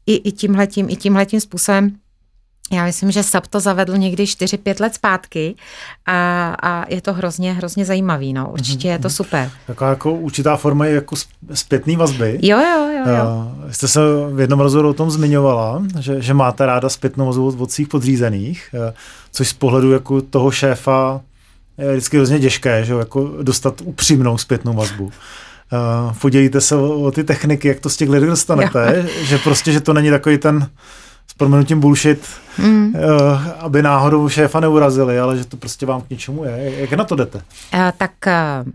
[0.07, 1.97] i, i tímhletím, i tímhletím způsobem
[2.71, 5.55] já myslím, že SAP to zavedl někdy 4-5 let zpátky
[6.05, 8.49] a, a je to hrozně, hrozně zajímavý, no.
[8.51, 9.15] Určitě je to mhm.
[9.15, 9.51] super.
[9.67, 11.15] Taková jako určitá forma je jako
[11.53, 12.39] zpětný vazby.
[12.41, 13.13] Jo, jo, jo.
[13.15, 13.25] jo.
[13.65, 13.99] Uh, jste se
[14.33, 18.69] v jednom rozhovoru o tom zmiňovala, že, že máte ráda zpětnou vazbu od svých podřízených,
[18.73, 18.93] uh,
[19.31, 21.21] což z pohledu jako toho šéfa
[21.77, 25.11] je vždycky hrozně těžké, že jako dostat upřímnou zpětnou vazbu.
[25.71, 29.23] Uh, podělíte se o, o ty techniky, jak to z těch lidí dostanete, jo.
[29.23, 30.69] že prostě, že to není takový ten
[31.27, 32.93] s proměnutím bullshit, mm.
[33.59, 36.73] aby náhodou šéfa neurazili, ale že to prostě vám k něčemu je.
[36.77, 37.37] Jak na to jdete?
[37.37, 38.71] Uh, tak uh,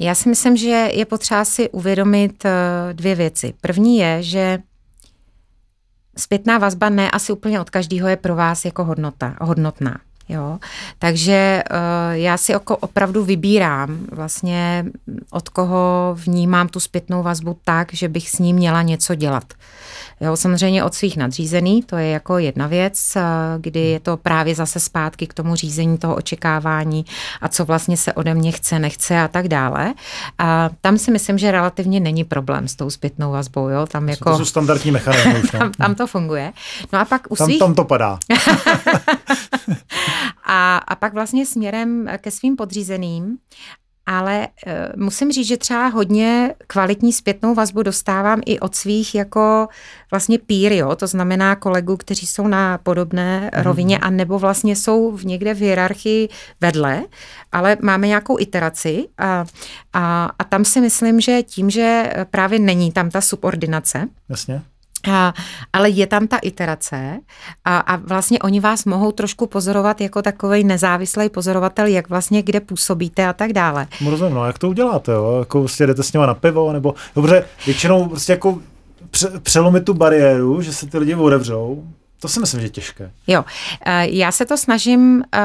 [0.00, 2.50] já si myslím, že je potřeba si uvědomit uh,
[2.92, 3.54] dvě věci.
[3.60, 4.58] První je, že
[6.18, 9.98] zpětná vazba ne asi úplně od každého je pro vás jako hodnota, hodnotná.
[10.28, 10.58] Jo?
[10.98, 11.76] Takže uh,
[12.12, 14.84] já si oko opravdu vybírám vlastně
[15.30, 19.44] od koho vnímám tu zpětnou vazbu tak, že bych s ním měla něco dělat.
[20.20, 23.16] Jo, samozřejmě od svých nadřízených, to je jako jedna věc,
[23.58, 27.04] kdy je to právě zase zpátky k tomu řízení toho očekávání
[27.40, 29.94] a co vlastně se ode mě chce, nechce a tak dále.
[30.38, 33.68] A tam si myslím, že relativně není problém s tou zpětnou vazbou.
[33.68, 33.86] Jo?
[33.86, 34.30] Tam jako...
[34.30, 35.42] To jsou standardní mechanismy.
[35.54, 35.58] No.
[35.58, 36.52] tam, tam to funguje.
[36.92, 37.58] No a pak u tam, svých...
[37.58, 38.18] tam to padá.
[40.46, 43.38] a, a pak vlastně směrem ke svým podřízeným
[44.06, 49.68] ale e, musím říct, že třeba hodně kvalitní zpětnou vazbu dostávám i od svých jako
[50.10, 53.62] vlastně peer, jo, to znamená kolegů, kteří jsou na podobné mm.
[53.62, 56.28] rovině a nebo vlastně jsou v někde v hierarchii
[56.60, 57.02] vedle,
[57.52, 59.44] ale máme nějakou iteraci a,
[59.92, 64.62] a, a tam si myslím, že tím, že právě není tam ta subordinace, Jasně
[65.08, 65.34] a,
[65.72, 67.18] ale je tam ta iterace
[67.64, 72.60] a, a vlastně oni vás mohou trošku pozorovat jako takový nezávislý pozorovatel, jak vlastně kde
[72.60, 73.86] působíte a tak dále.
[74.00, 75.36] No, rozumím, no jak to uděláte, jo?
[75.38, 78.58] Jako prostě jdete s nima na pivo, nebo dobře, většinou prostě jako
[79.10, 81.84] pře- přelomit tu bariéru, že se ty lidi otevřou,
[82.20, 83.10] to si myslím, že je těžké.
[83.26, 83.44] Jo,
[83.86, 85.38] eh, já se to snažím eh,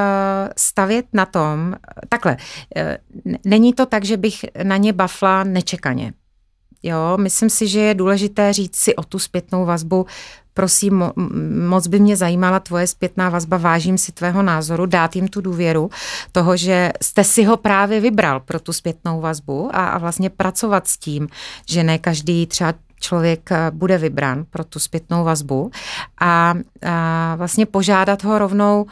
[0.56, 1.74] stavět na tom,
[2.08, 2.36] takhle,
[2.76, 2.98] eh,
[3.44, 6.12] není to tak, že bych na ně bafla nečekaně.
[6.82, 10.06] Jo, myslím si, že je důležité říct si o tu zpětnou vazbu.
[10.54, 11.04] Prosím,
[11.68, 15.90] moc by mě zajímala tvoje zpětná vazba, vážím si tvého názoru, dát jim tu důvěru
[16.32, 20.88] toho, že jste si ho právě vybral pro tu zpětnou vazbu a, a vlastně pracovat
[20.88, 21.28] s tím,
[21.68, 25.70] že ne každý třeba člověk eh, bude vybrán pro tu zpětnou vazbu
[26.20, 28.86] a, a vlastně požádat ho rovnou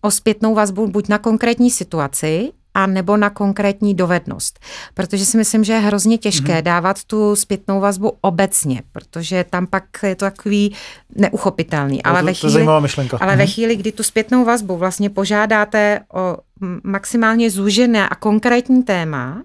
[0.00, 4.58] o zpětnou vazbu buď na konkrétní situaci, a nebo na konkrétní dovednost.
[4.94, 6.62] Protože si myslím, že je hrozně těžké mm-hmm.
[6.62, 10.74] dávat tu zpětnou vazbu obecně, protože tam pak je to takový
[11.16, 12.02] neuchopitelný.
[12.02, 13.18] ale, to, ve chvíli, to myšlenka.
[13.20, 13.36] ale mm-hmm.
[13.36, 13.52] ve mhm.
[13.52, 16.36] chvíli, kdy tu zpětnou vazbu vlastně požádáte o
[16.84, 19.42] maximálně zúžené a konkrétní téma,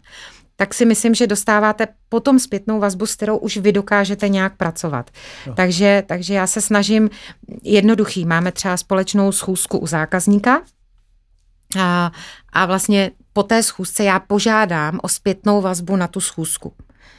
[0.56, 5.10] tak si myslím, že dostáváte potom zpětnou vazbu, s kterou už vy dokážete nějak pracovat.
[5.48, 5.54] No.
[5.54, 7.10] Takže, takže já se snažím
[7.64, 8.26] jednoduchý.
[8.26, 10.62] Máme třeba společnou schůzku u zákazníka,
[11.80, 12.12] a,
[12.54, 16.74] a vlastně po té schůzce já požádám o zpětnou vazbu na tu schůzku.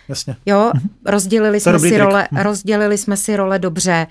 [0.09, 0.37] Jasně.
[0.47, 0.89] Jo, mm-hmm.
[1.07, 2.39] rozdělili jsme si role, mm.
[2.39, 4.07] rozdělili jsme si role dobře.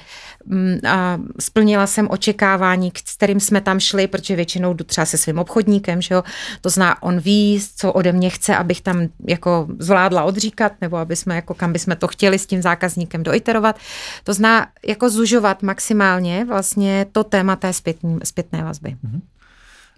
[0.46, 5.18] Mm, a splnila jsem očekávání, s kterým jsme tam šli, protože většinou jdu třeba se
[5.18, 6.24] svým obchodníkem, že jo.
[6.62, 11.16] To zná, on ví, co ode mě chce, abych tam jako zvládla odříkat, nebo aby
[11.16, 13.76] jsme jako kam bychom to chtěli s tím zákazníkem doiterovat.
[14.24, 18.90] To zná jako zužovat maximálně vlastně to téma té zpětní, zpětné vazby.
[18.90, 19.22] Mm-hmm.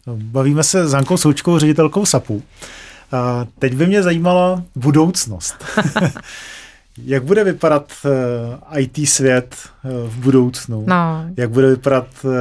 [0.08, 2.43] Bavíme se s Ankou Součkou, ředitelkou SAPu.
[3.12, 5.56] A teď by mě zajímala budoucnost.
[7.03, 7.91] Jak bude vypadat
[8.76, 10.84] eh, IT svět uh, v budoucnu?
[10.88, 11.26] No.
[11.38, 12.32] Jak bude vypadat uh,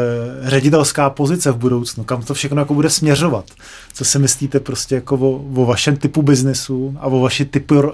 [0.43, 2.05] ředitelská pozice v budoucnu?
[2.05, 3.45] Kam to všechno jako bude směřovat?
[3.93, 7.91] Co si myslíte prostě jako o, o vašem typu biznesu a o vaší typu, uh,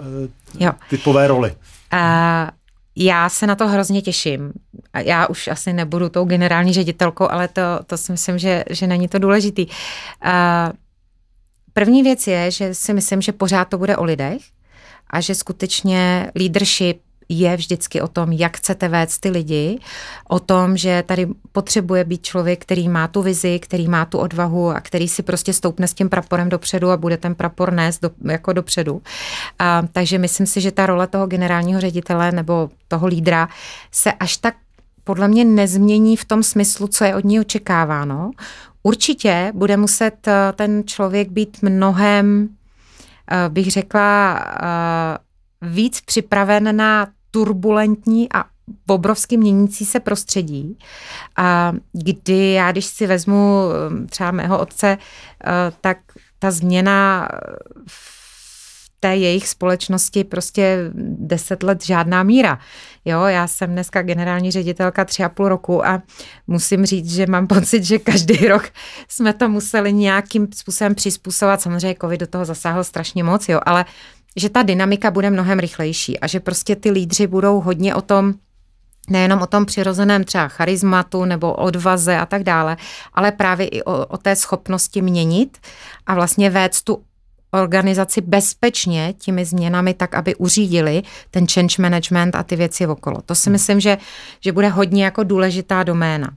[0.90, 1.50] typové roli?
[1.92, 2.48] Uh,
[2.96, 4.52] já se na to hrozně těším.
[5.04, 9.08] Já už asi nebudu tou generální ředitelkou, ale to, to si myslím, že, že není
[9.08, 9.66] to důležitý.
[9.66, 9.72] Uh,
[11.72, 14.42] První věc je, že si myslím, že pořád to bude o lidech
[15.10, 17.00] a že skutečně leadership
[17.30, 19.78] je vždycky o tom, jak chcete vést ty lidi,
[20.28, 24.70] o tom, že tady potřebuje být člověk, který má tu vizi, který má tu odvahu
[24.70, 28.10] a který si prostě stoupne s tím praporem dopředu a bude ten prapor nést do,
[28.24, 29.02] jako dopředu.
[29.58, 33.48] A, takže myslím si, že ta role toho generálního ředitele nebo toho lídra
[33.90, 34.54] se až tak
[35.04, 38.30] podle mě nezmění v tom smyslu, co je od ní očekáváno.
[38.82, 42.48] Určitě bude muset eh, ten člověk být mnohem,
[43.30, 45.18] eh, bych řekla, eh,
[45.62, 48.44] víc připraven na turbulentní a
[48.86, 50.78] obrovsky měnící se prostředí.
[51.36, 53.64] A kdy já, když si vezmu
[54.10, 54.98] třeba mého otce,
[55.80, 55.98] tak
[56.38, 57.28] ta změna
[57.88, 58.20] v
[59.00, 62.58] té jejich společnosti prostě deset let žádná míra.
[63.04, 66.02] Jo, já jsem dneska generální ředitelka tři a půl roku a
[66.46, 68.70] musím říct, že mám pocit, že každý rok
[69.08, 71.60] jsme to museli nějakým způsobem přizpůsobovat.
[71.60, 73.84] Samozřejmě covid do toho zasáhl strašně moc, jo, ale
[74.36, 78.34] že ta dynamika bude mnohem rychlejší a že prostě ty lídři budou hodně o tom,
[79.10, 82.76] nejenom o tom přirozeném třeba charizmatu nebo odvaze a tak dále,
[83.14, 85.58] ale právě i o, o té schopnosti měnit
[86.06, 87.02] a vlastně vést tu
[87.50, 93.20] organizaci bezpečně těmi změnami tak, aby uřídili ten change management a ty věci okolo.
[93.26, 93.52] To si hmm.
[93.52, 93.98] myslím, že,
[94.40, 96.30] že bude hodně jako důležitá doména.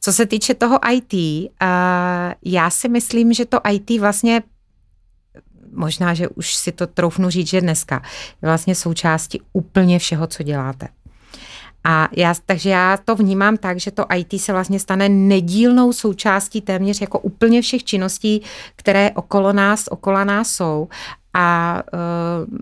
[0.00, 1.48] Co se týče toho IT, uh,
[2.44, 4.42] já si myslím, že to IT vlastně
[5.72, 8.02] možná, že už si to troufnu říct, že dneska
[8.42, 10.88] je vlastně součástí úplně všeho, co děláte.
[11.84, 16.60] A já, takže já to vnímám tak, že to IT se vlastně stane nedílnou součástí
[16.60, 18.42] téměř jako úplně všech činností,
[18.76, 20.88] které okolo nás, okolo nás jsou.
[21.34, 22.58] A uh,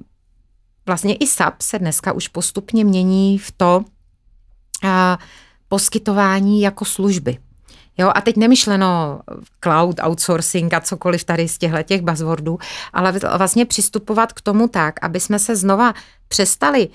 [0.86, 3.84] vlastně i SAP se dneska už postupně mění v to
[4.84, 4.90] uh,
[5.68, 7.38] poskytování jako služby.
[8.00, 9.20] Jo, a teď nemyšleno
[9.60, 12.58] cloud, outsourcing a cokoliv tady z těchto těch buzzwordů,
[12.92, 15.94] ale vlastně přistupovat k tomu tak, aby jsme se znova
[16.28, 16.88] přestali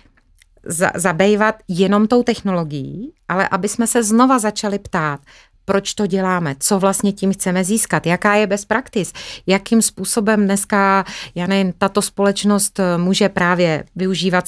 [0.65, 5.19] za, zabývat jenom tou technologií, ale aby jsme se znova začali ptát,
[5.65, 9.13] proč to děláme, co vlastně tím chceme získat, jaká je best practice,
[9.47, 11.05] jakým způsobem dneska,
[11.35, 14.45] já nevím, tato společnost eh, může právě využívat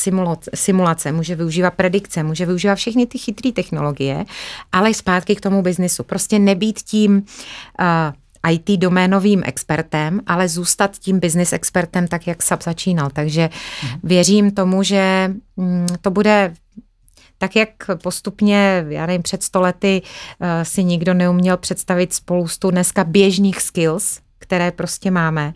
[0.56, 4.26] simulace, může využívat predikce, může využívat všechny ty chytré technologie,
[4.72, 6.04] ale i zpátky k tomu biznisu.
[6.04, 7.24] Prostě nebýt tím
[7.80, 13.10] uh, IT doménovým expertem, ale zůstat tím business expertem, tak jak SAP začínal.
[13.14, 13.50] Takže
[13.84, 14.00] mhm.
[14.04, 16.54] věřím tomu, že mm, to bude
[17.38, 17.70] tak jak
[18.04, 24.72] postupně, já nevím, před stolety uh, si nikdo neuměl představit spoustu dneska běžných skills, které
[24.72, 25.54] prostě máme,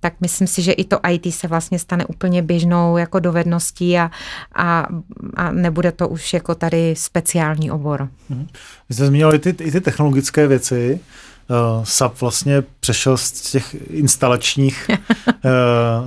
[0.00, 4.10] tak myslím si, že i to IT se vlastně stane úplně běžnou jako dovedností a,
[4.54, 4.86] a,
[5.34, 8.08] a nebude to už jako tady speciální obor.
[8.28, 8.46] Mhm.
[8.88, 11.00] Vy jste zmínili ty, i ty technologické věci
[11.48, 15.50] uh, SAP vlastně přešel z těch instalačních uh,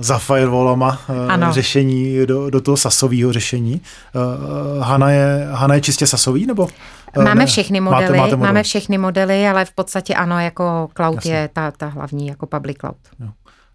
[0.00, 3.80] za firewallama uh, řešení do, do toho sasového řešení.
[4.14, 6.68] Uh, Hana, je, Hana je čistě sasový, nebo?
[7.16, 7.46] Uh, máme ne?
[7.46, 11.34] všechny modely, máte, máte modely, máme všechny modely, ale v podstatě ano, jako cloud Jasně.
[11.34, 12.96] je ta, ta hlavní, jako public cloud.
[13.20, 13.28] Jo.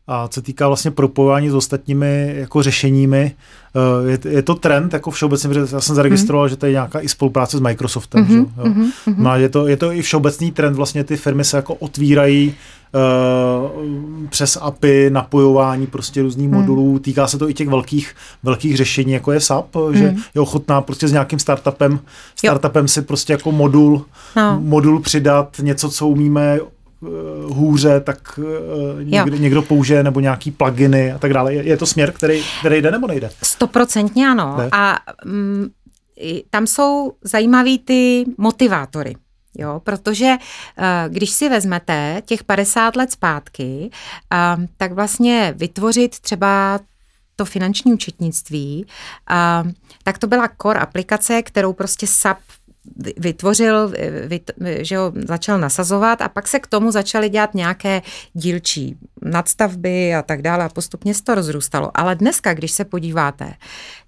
[0.08, 3.36] A co týká vlastně propojování s ostatními jako řešeními,
[3.76, 6.50] eh, je, je to trend, jako všeobecně, protože já jsem zaregistroval, mm.
[6.50, 8.26] že to je nějaká i spolupráce s Microsoftem.
[8.26, 8.38] Mm-hmm, že?
[8.38, 8.64] Jo.
[8.64, 9.18] Mm-hmm.
[9.18, 12.56] No, je, to, je to i všeobecný trend, vlastně ty firmy se jako otvírají
[12.94, 16.54] uh, přes API, napojování prostě různých mm.
[16.54, 19.96] modulů, týká se to i těch velkých, velkých řešení, jako je SAP, mm.
[19.96, 22.00] že je ochotná prostě s nějakým startupem,
[22.36, 22.88] startupem jo.
[22.88, 24.60] si prostě jako modul, no.
[24.64, 26.60] modul přidat, něco, co umíme
[27.48, 31.54] hůře, tak eh, někdo, někdo použije nebo nějaký pluginy a tak dále.
[31.54, 33.30] Je, je to směr, který, který jde nebo nejde?
[33.44, 34.56] Stoprocentně ano.
[34.58, 34.70] Ne?
[34.72, 35.68] A mm,
[36.50, 39.16] tam jsou zajímavý ty motivátory.
[39.58, 43.90] Jo, protože uh, když si vezmete těch 50 let zpátky,
[44.78, 46.80] tak vlastně vytvořit třeba
[47.36, 48.86] to finanční účetnictví,
[50.04, 52.38] tak to byla core aplikace, kterou prostě SAP
[53.18, 53.94] vytvořil,
[54.28, 58.02] vyt, že ho začal nasazovat a pak se k tomu začaly dělat nějaké
[58.34, 61.92] dílčí nadstavby a tak dále a postupně se to rozrůstalo.
[61.94, 63.54] Ale dneska, když se podíváte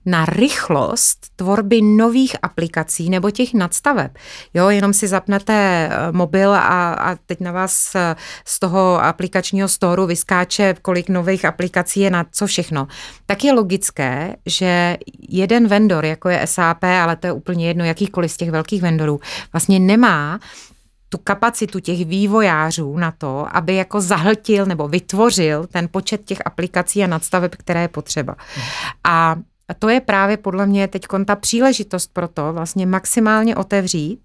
[0.05, 4.11] na rychlost tvorby nových aplikací nebo těch nadstaveb.
[4.53, 9.67] Jo, jenom si zapnete eh, mobil a, a teď na vás eh, z toho aplikačního
[9.67, 12.87] storu vyskáče, kolik nových aplikací je na co všechno.
[13.25, 14.97] Tak je logické, že
[15.29, 19.19] jeden vendor, jako je SAP, ale to je úplně jedno, jakýkoliv z těch velkých vendorů,
[19.53, 20.39] vlastně nemá
[21.15, 27.03] tu kapacitu těch vývojářů na to, aby jako zahltil nebo vytvořil ten počet těch aplikací
[27.03, 28.35] a nadstaveb, které je potřeba.
[29.03, 29.35] A
[29.67, 34.19] a to je právě podle mě teď ta příležitost pro to vlastně maximálně otevřít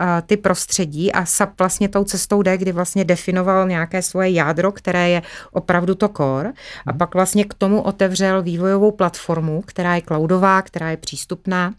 [0.00, 4.72] uh, ty prostředí a SAP vlastně tou cestou jde, kdy vlastně definoval nějaké svoje jádro,
[4.72, 5.22] které je
[5.52, 6.52] opravdu to core
[6.86, 6.98] a mhm.
[6.98, 11.74] pak vlastně k tomu otevřel vývojovou platformu, která je cloudová, která je přístupná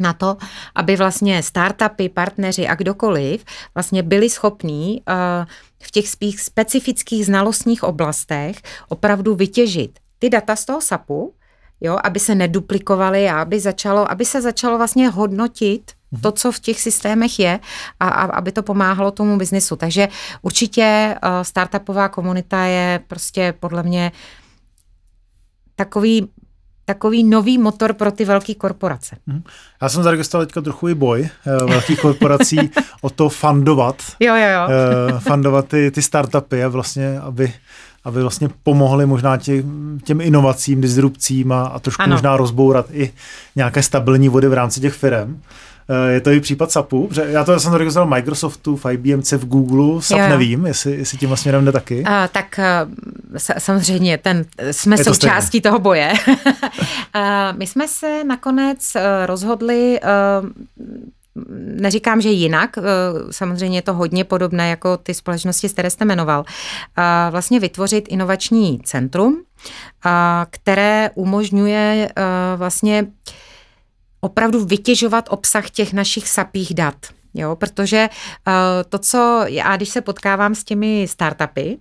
[0.00, 0.36] na to,
[0.74, 5.14] aby vlastně startupy, partneři a kdokoliv vlastně byli schopní uh,
[5.82, 8.56] v těch svých specifických znalostních oblastech
[8.88, 11.34] opravdu vytěžit ty data z toho SAPu,
[11.80, 16.60] jo, aby se neduplikovaly a aby, začalo, aby se začalo vlastně hodnotit to, co v
[16.60, 17.60] těch systémech je
[18.00, 19.76] a, a aby to pomáhalo tomu biznisu.
[19.76, 20.08] Takže
[20.42, 24.12] určitě uh, startupová komunita je prostě podle mě
[25.74, 26.28] takový
[26.84, 29.16] takový nový motor pro ty velké korporace.
[29.26, 29.42] Mhm.
[29.82, 32.70] Já jsem zaregistroval teďka trochu i boj uh, velkých korporací
[33.00, 33.96] o to fundovat.
[34.20, 34.68] Jo, jo, jo.
[35.12, 37.52] Uh, fundovat ty, ty startupy a vlastně, aby
[38.04, 39.64] aby vlastně pomohli možná tě,
[40.04, 42.14] těm inovacím, disrupcím a, a trošku ano.
[42.14, 43.12] možná rozbourat i
[43.56, 45.40] nějaké stabilní vody v rámci těch firm.
[45.92, 49.32] Eh, je to i případ SAPu, že já to jsem to registroval Microsoftu, v IBMC,
[49.32, 52.04] v Google, SAP jo, nevím, jestli, jestli tím vlastně jde taky.
[52.04, 56.12] A, tak uh, samozřejmě, ten, jsme je součástí to toho boje.
[56.26, 56.34] uh,
[57.56, 60.00] my jsme se nakonec rozhodli
[61.76, 62.82] neříkám, že jinak, eh,
[63.30, 66.44] samozřejmě je to hodně podobné jako ty společnosti, které jste jmenoval,
[67.30, 69.42] vlastně vytvořit inovační centrum,
[70.50, 72.22] které umožňuje eh,
[72.56, 73.06] vlastně
[74.24, 76.94] opravdu vytěžovat obsah těch našich sapých dat.
[77.34, 78.08] Jo, protože
[78.46, 78.52] uh,
[78.88, 81.78] to, co já, když se potkávám s těmi startupy,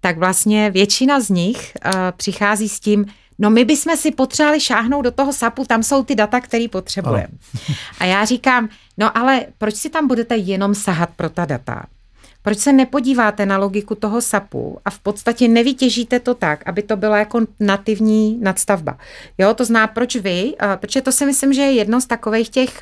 [0.00, 3.06] tak vlastně většina z nich uh, přichází s tím,
[3.38, 7.28] no my bychom si potřebovali šáhnout do toho SAPu, tam jsou ty data, které potřebujeme.
[7.98, 8.68] A já říkám,
[8.98, 11.86] no ale proč si tam budete jenom sahat pro ta data?
[12.46, 16.96] Proč se nepodíváte na logiku toho SAPu a v podstatě nevytěžíte to tak, aby to
[16.96, 18.98] byla jako nativní nadstavba?
[19.38, 22.80] Jo, to zná, proč vy, protože to si myslím, že je jedno z takových těch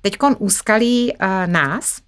[0.00, 1.12] teďkon úskalí
[1.46, 2.00] nás,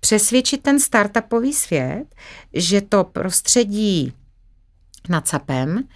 [0.00, 2.04] přesvědčit ten startupový svět,
[2.52, 4.12] že to prostředí
[5.08, 5.88] nad SAPem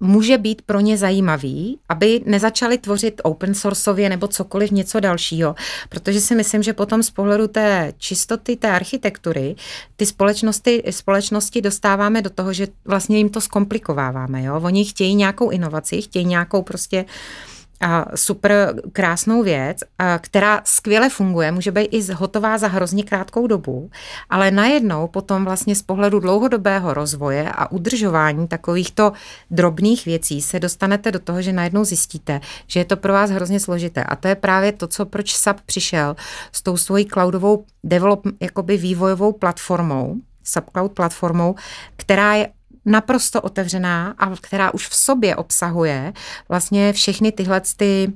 [0.00, 5.54] může být pro ně zajímavý, aby nezačali tvořit open sourceově nebo cokoliv něco dalšího,
[5.88, 9.54] protože si myslím, že potom z pohledu té čistoty té architektury
[9.96, 14.42] ty společnosti, společnosti dostáváme do toho, že vlastně jim to zkomplikováváme.
[14.42, 14.60] Jo?
[14.64, 17.47] Oni chtějí nějakou inovaci, chtějí nějakou prostě uh,
[18.14, 19.78] super krásnou věc,
[20.18, 23.90] která skvěle funguje, může být i hotová za hrozně krátkou dobu,
[24.30, 29.12] ale najednou potom vlastně z pohledu dlouhodobého rozvoje a udržování takovýchto
[29.50, 33.60] drobných věcí se dostanete do toho, že najednou zjistíte, že je to pro vás hrozně
[33.60, 34.04] složité.
[34.04, 36.16] A to je právě to, co proč SAP přišel
[36.52, 40.14] s tou svojí cloudovou develop, jakoby vývojovou platformou,
[40.44, 41.54] SubCloud platformou,
[41.96, 42.48] která je
[42.88, 46.12] naprosto otevřená a která už v sobě obsahuje
[46.48, 48.12] vlastně všechny tyhle ty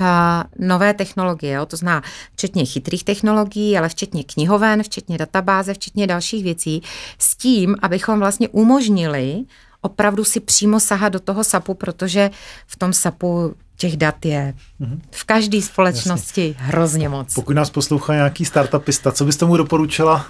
[0.00, 6.06] Uh, nové technologie, jo, to zná včetně chytrých technologií, ale včetně knihoven, včetně databáze, včetně
[6.06, 6.82] dalších věcí,
[7.18, 9.44] s tím, abychom vlastně umožnili
[9.80, 12.30] opravdu si přímo sahat do toho SAPu, protože
[12.66, 15.00] v tom SAPu těch dat je mhm.
[15.10, 16.64] v každé společnosti Jasně.
[16.64, 17.34] hrozně moc.
[17.34, 20.26] Pokud nás poslouchá nějaký startupista, co byste mu doporučila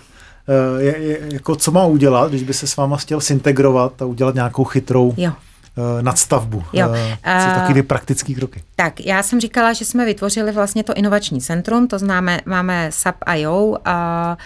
[0.79, 4.35] je, je, jako co má udělat, když by se s váma chtěl sintegrovat a udělat
[4.35, 5.33] nějakou chytrou jo.
[5.79, 6.65] Eh, nadstavbu.
[6.73, 6.89] Jo.
[6.89, 6.95] Uh,
[7.25, 8.63] jsou taky praktické kroky.
[8.77, 13.77] Tak, já jsem říkala, že jsme vytvořili vlastně to inovační centrum, to známe, máme SAP.io
[13.85, 14.37] a, a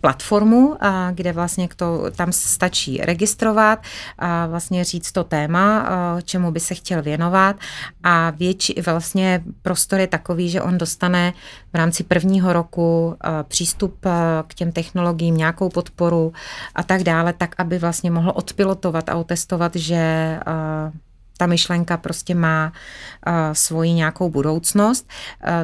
[0.00, 3.78] platformu, a, kde vlastně to, tam stačí registrovat
[4.18, 7.56] a vlastně říct to téma, a, čemu by se chtěl věnovat
[8.02, 11.32] a větši, vlastně prostor je takový, že on dostane
[11.72, 16.32] v rámci prvního roku a, přístup a, k těm technologiím, nějakou podporu
[16.74, 20.92] a tak dále, tak aby vlastně mohl odpilotovat a otestovat, že a,
[21.36, 22.72] ta myšlenka prostě má
[23.52, 25.08] svoji nějakou budoucnost.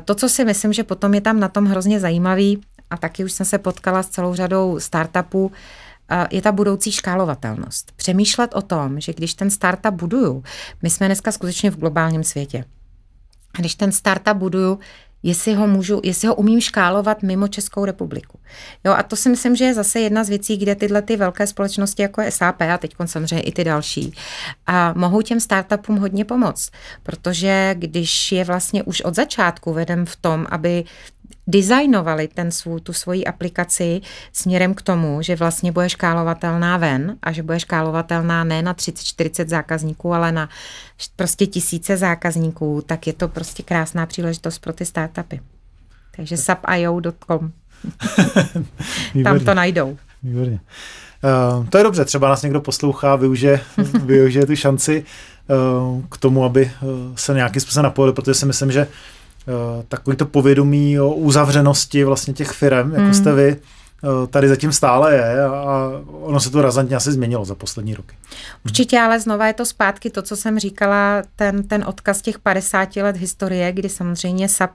[0.04, 3.32] To, co si myslím, že potom je tam na tom hrozně zajímavý, a taky už
[3.32, 5.52] jsem se potkala s celou řadou startupů,
[6.30, 7.92] je ta budoucí škálovatelnost.
[7.96, 10.44] Přemýšlet o tom, že když ten startup buduju,
[10.82, 12.64] my jsme dneska skutečně v globálním světě,
[13.58, 14.78] když ten startup buduju,
[15.22, 18.38] jestli ho můžu, jestli ho umím škálovat mimo Českou republiku.
[18.84, 21.46] Jo, a to si myslím, že je zase jedna z věcí, kde tyhle ty velké
[21.46, 24.14] společnosti, jako je SAP a teď samozřejmě i ty další,
[24.66, 26.70] a mohou těm startupům hodně pomoct,
[27.02, 30.84] protože když je vlastně už od začátku vedem v tom, aby
[31.48, 34.00] designovali ten svů, tu svoji aplikaci
[34.32, 39.48] směrem k tomu, že vlastně bude škálovatelná ven a že bude škálovatelná ne na 30-40
[39.48, 40.48] zákazníků, ale na
[41.16, 45.40] prostě tisíce zákazníků, tak je to prostě krásná příležitost pro ty startupy.
[46.16, 47.52] Takže sap.io.com
[49.24, 49.98] Tam to najdou.
[50.22, 50.60] Výborně.
[51.58, 53.60] Uh, to je dobře, třeba nás někdo poslouchá, využije,
[54.04, 55.04] využije tu šanci
[55.48, 59.17] uh, k tomu, aby uh, se nějakým způsobem napojili, protože si myslím, že Eh,
[59.88, 63.14] takový to povědomí o uzavřenosti vlastně těch firm, jako mm.
[63.14, 65.90] jste vy, eh, tady zatím stále je a
[66.20, 68.16] ono se to razantně asi změnilo za poslední roky.
[68.64, 72.96] Určitě, ale znova je to zpátky to, co jsem říkala, ten, ten odkaz těch 50
[72.96, 74.70] let historie, kdy samozřejmě SAP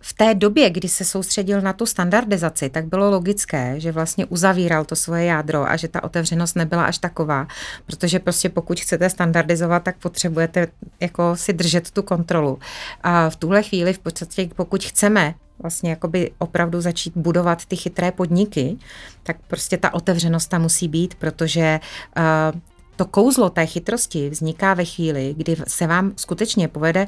[0.00, 4.84] v té době, kdy se soustředil na tu standardizaci, tak bylo logické, že vlastně uzavíral
[4.84, 7.46] to svoje jádro a že ta otevřenost nebyla až taková,
[7.86, 10.66] protože prostě pokud chcete standardizovat, tak potřebujete
[11.00, 12.58] jako si držet tu kontrolu.
[13.02, 18.12] A v tuhle chvíli v podstatě, pokud chceme vlastně jakoby opravdu začít budovat ty chytré
[18.12, 18.76] podniky,
[19.22, 21.80] tak prostě ta otevřenost tam musí být, protože
[22.16, 22.60] uh,
[22.96, 27.06] to kouzlo té chytrosti vzniká ve chvíli, kdy se vám skutečně povede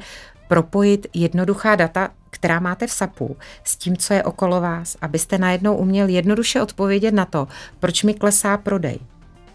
[0.53, 5.77] propojit jednoduchá data, která máte v SAPu, s tím, co je okolo vás, abyste najednou
[5.77, 7.49] uměl jednoduše odpovědět na to,
[7.81, 8.99] proč mi klesá prodej.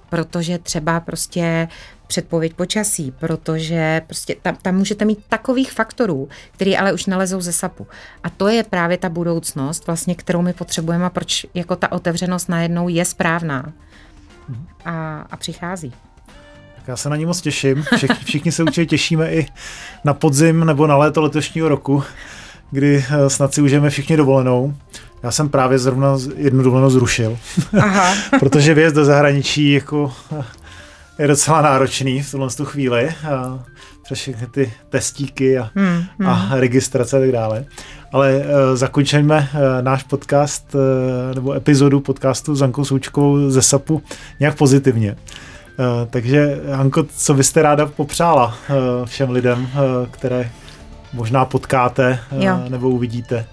[0.09, 1.67] Protože třeba prostě
[2.07, 7.53] předpověď počasí, protože prostě tam, tam můžete mít takových faktorů, které ale už nalezou ze
[7.53, 7.87] SAPu.
[8.23, 12.49] A to je právě ta budoucnost, vlastně, kterou my potřebujeme a proč jako ta otevřenost
[12.49, 13.73] najednou je správná
[14.85, 15.93] a, a přichází.
[16.87, 17.85] Já se na ní moc těším.
[17.95, 19.47] Všichni, všichni se určitě těšíme i
[20.05, 22.03] na podzim nebo na léto letošního roku,
[22.71, 24.73] kdy eh, snad si užijeme všichni dovolenou.
[25.23, 27.37] Já jsem právě zrovna jednu dovolenou zrušil,
[27.79, 28.13] Aha.
[28.39, 30.43] protože věc do zahraničí jako eh,
[31.19, 33.09] je docela náročný v tuhle chvíli.
[33.31, 33.59] A
[34.07, 36.29] přes všechny ty testíky a, hmm, hmm.
[36.29, 37.65] a registrace a tak dále.
[38.11, 38.43] Ale uh,
[38.75, 40.81] zakončíme uh, náš podcast uh,
[41.35, 44.03] nebo epizodu podcastu s Ankou Součkovou ze SAPu
[44.39, 45.15] nějak pozitivně.
[45.79, 48.73] Eh, takže, Hanko, co byste ráda popřála eh,
[49.05, 50.51] všem lidem, eh, které
[51.13, 52.57] možná potkáte jo.
[52.69, 53.45] nebo uvidíte?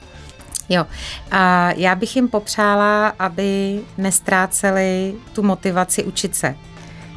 [0.69, 0.87] Jo,
[1.31, 6.55] a já bych jim popřála, aby nestráceli tu motivaci učit se,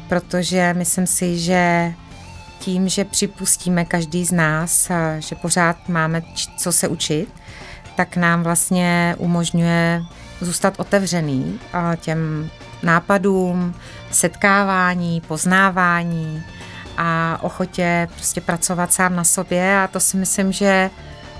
[0.08, 1.92] protože myslím si, že
[2.58, 6.22] tím, že připustíme každý z nás, že pořád máme
[6.58, 7.28] co se učit,
[7.96, 10.02] tak nám vlastně umožňuje
[10.40, 11.58] zůstat otevřený
[12.00, 12.50] těm
[12.82, 13.74] nápadům,
[14.10, 16.42] setkávání, poznávání
[16.96, 20.90] a ochotě prostě pracovat sám na sobě a to si myslím, že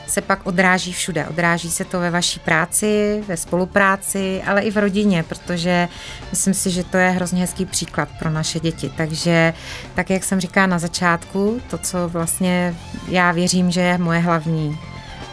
[0.07, 1.27] se pak odráží všude.
[1.27, 5.89] Odráží se to ve vaší práci, ve spolupráci, ale i v rodině, protože
[6.31, 8.93] myslím si, že to je hrozně hezký příklad pro naše děti.
[8.97, 9.55] Takže
[9.95, 12.75] tak, jak jsem říkala na začátku, to, co vlastně
[13.09, 14.79] já věřím, že je moje hlavní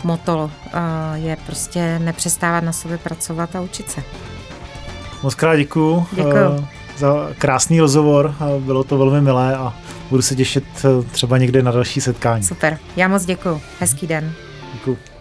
[0.03, 0.69] moto, eh,
[1.15, 4.03] je prostě nepřestávat na sobě pracovat a učit se.
[5.23, 6.07] Moc krát děkuju.
[6.11, 6.67] Děkuju.
[6.97, 9.73] Za krásný rozhovor, bylo to velmi milé a
[10.09, 12.43] budu se těšit eh, třeba někde na další setkání.
[12.43, 13.61] Super, já moc děkuji.
[13.79, 14.33] Hezký den.
[14.73, 15.14] Děkuji.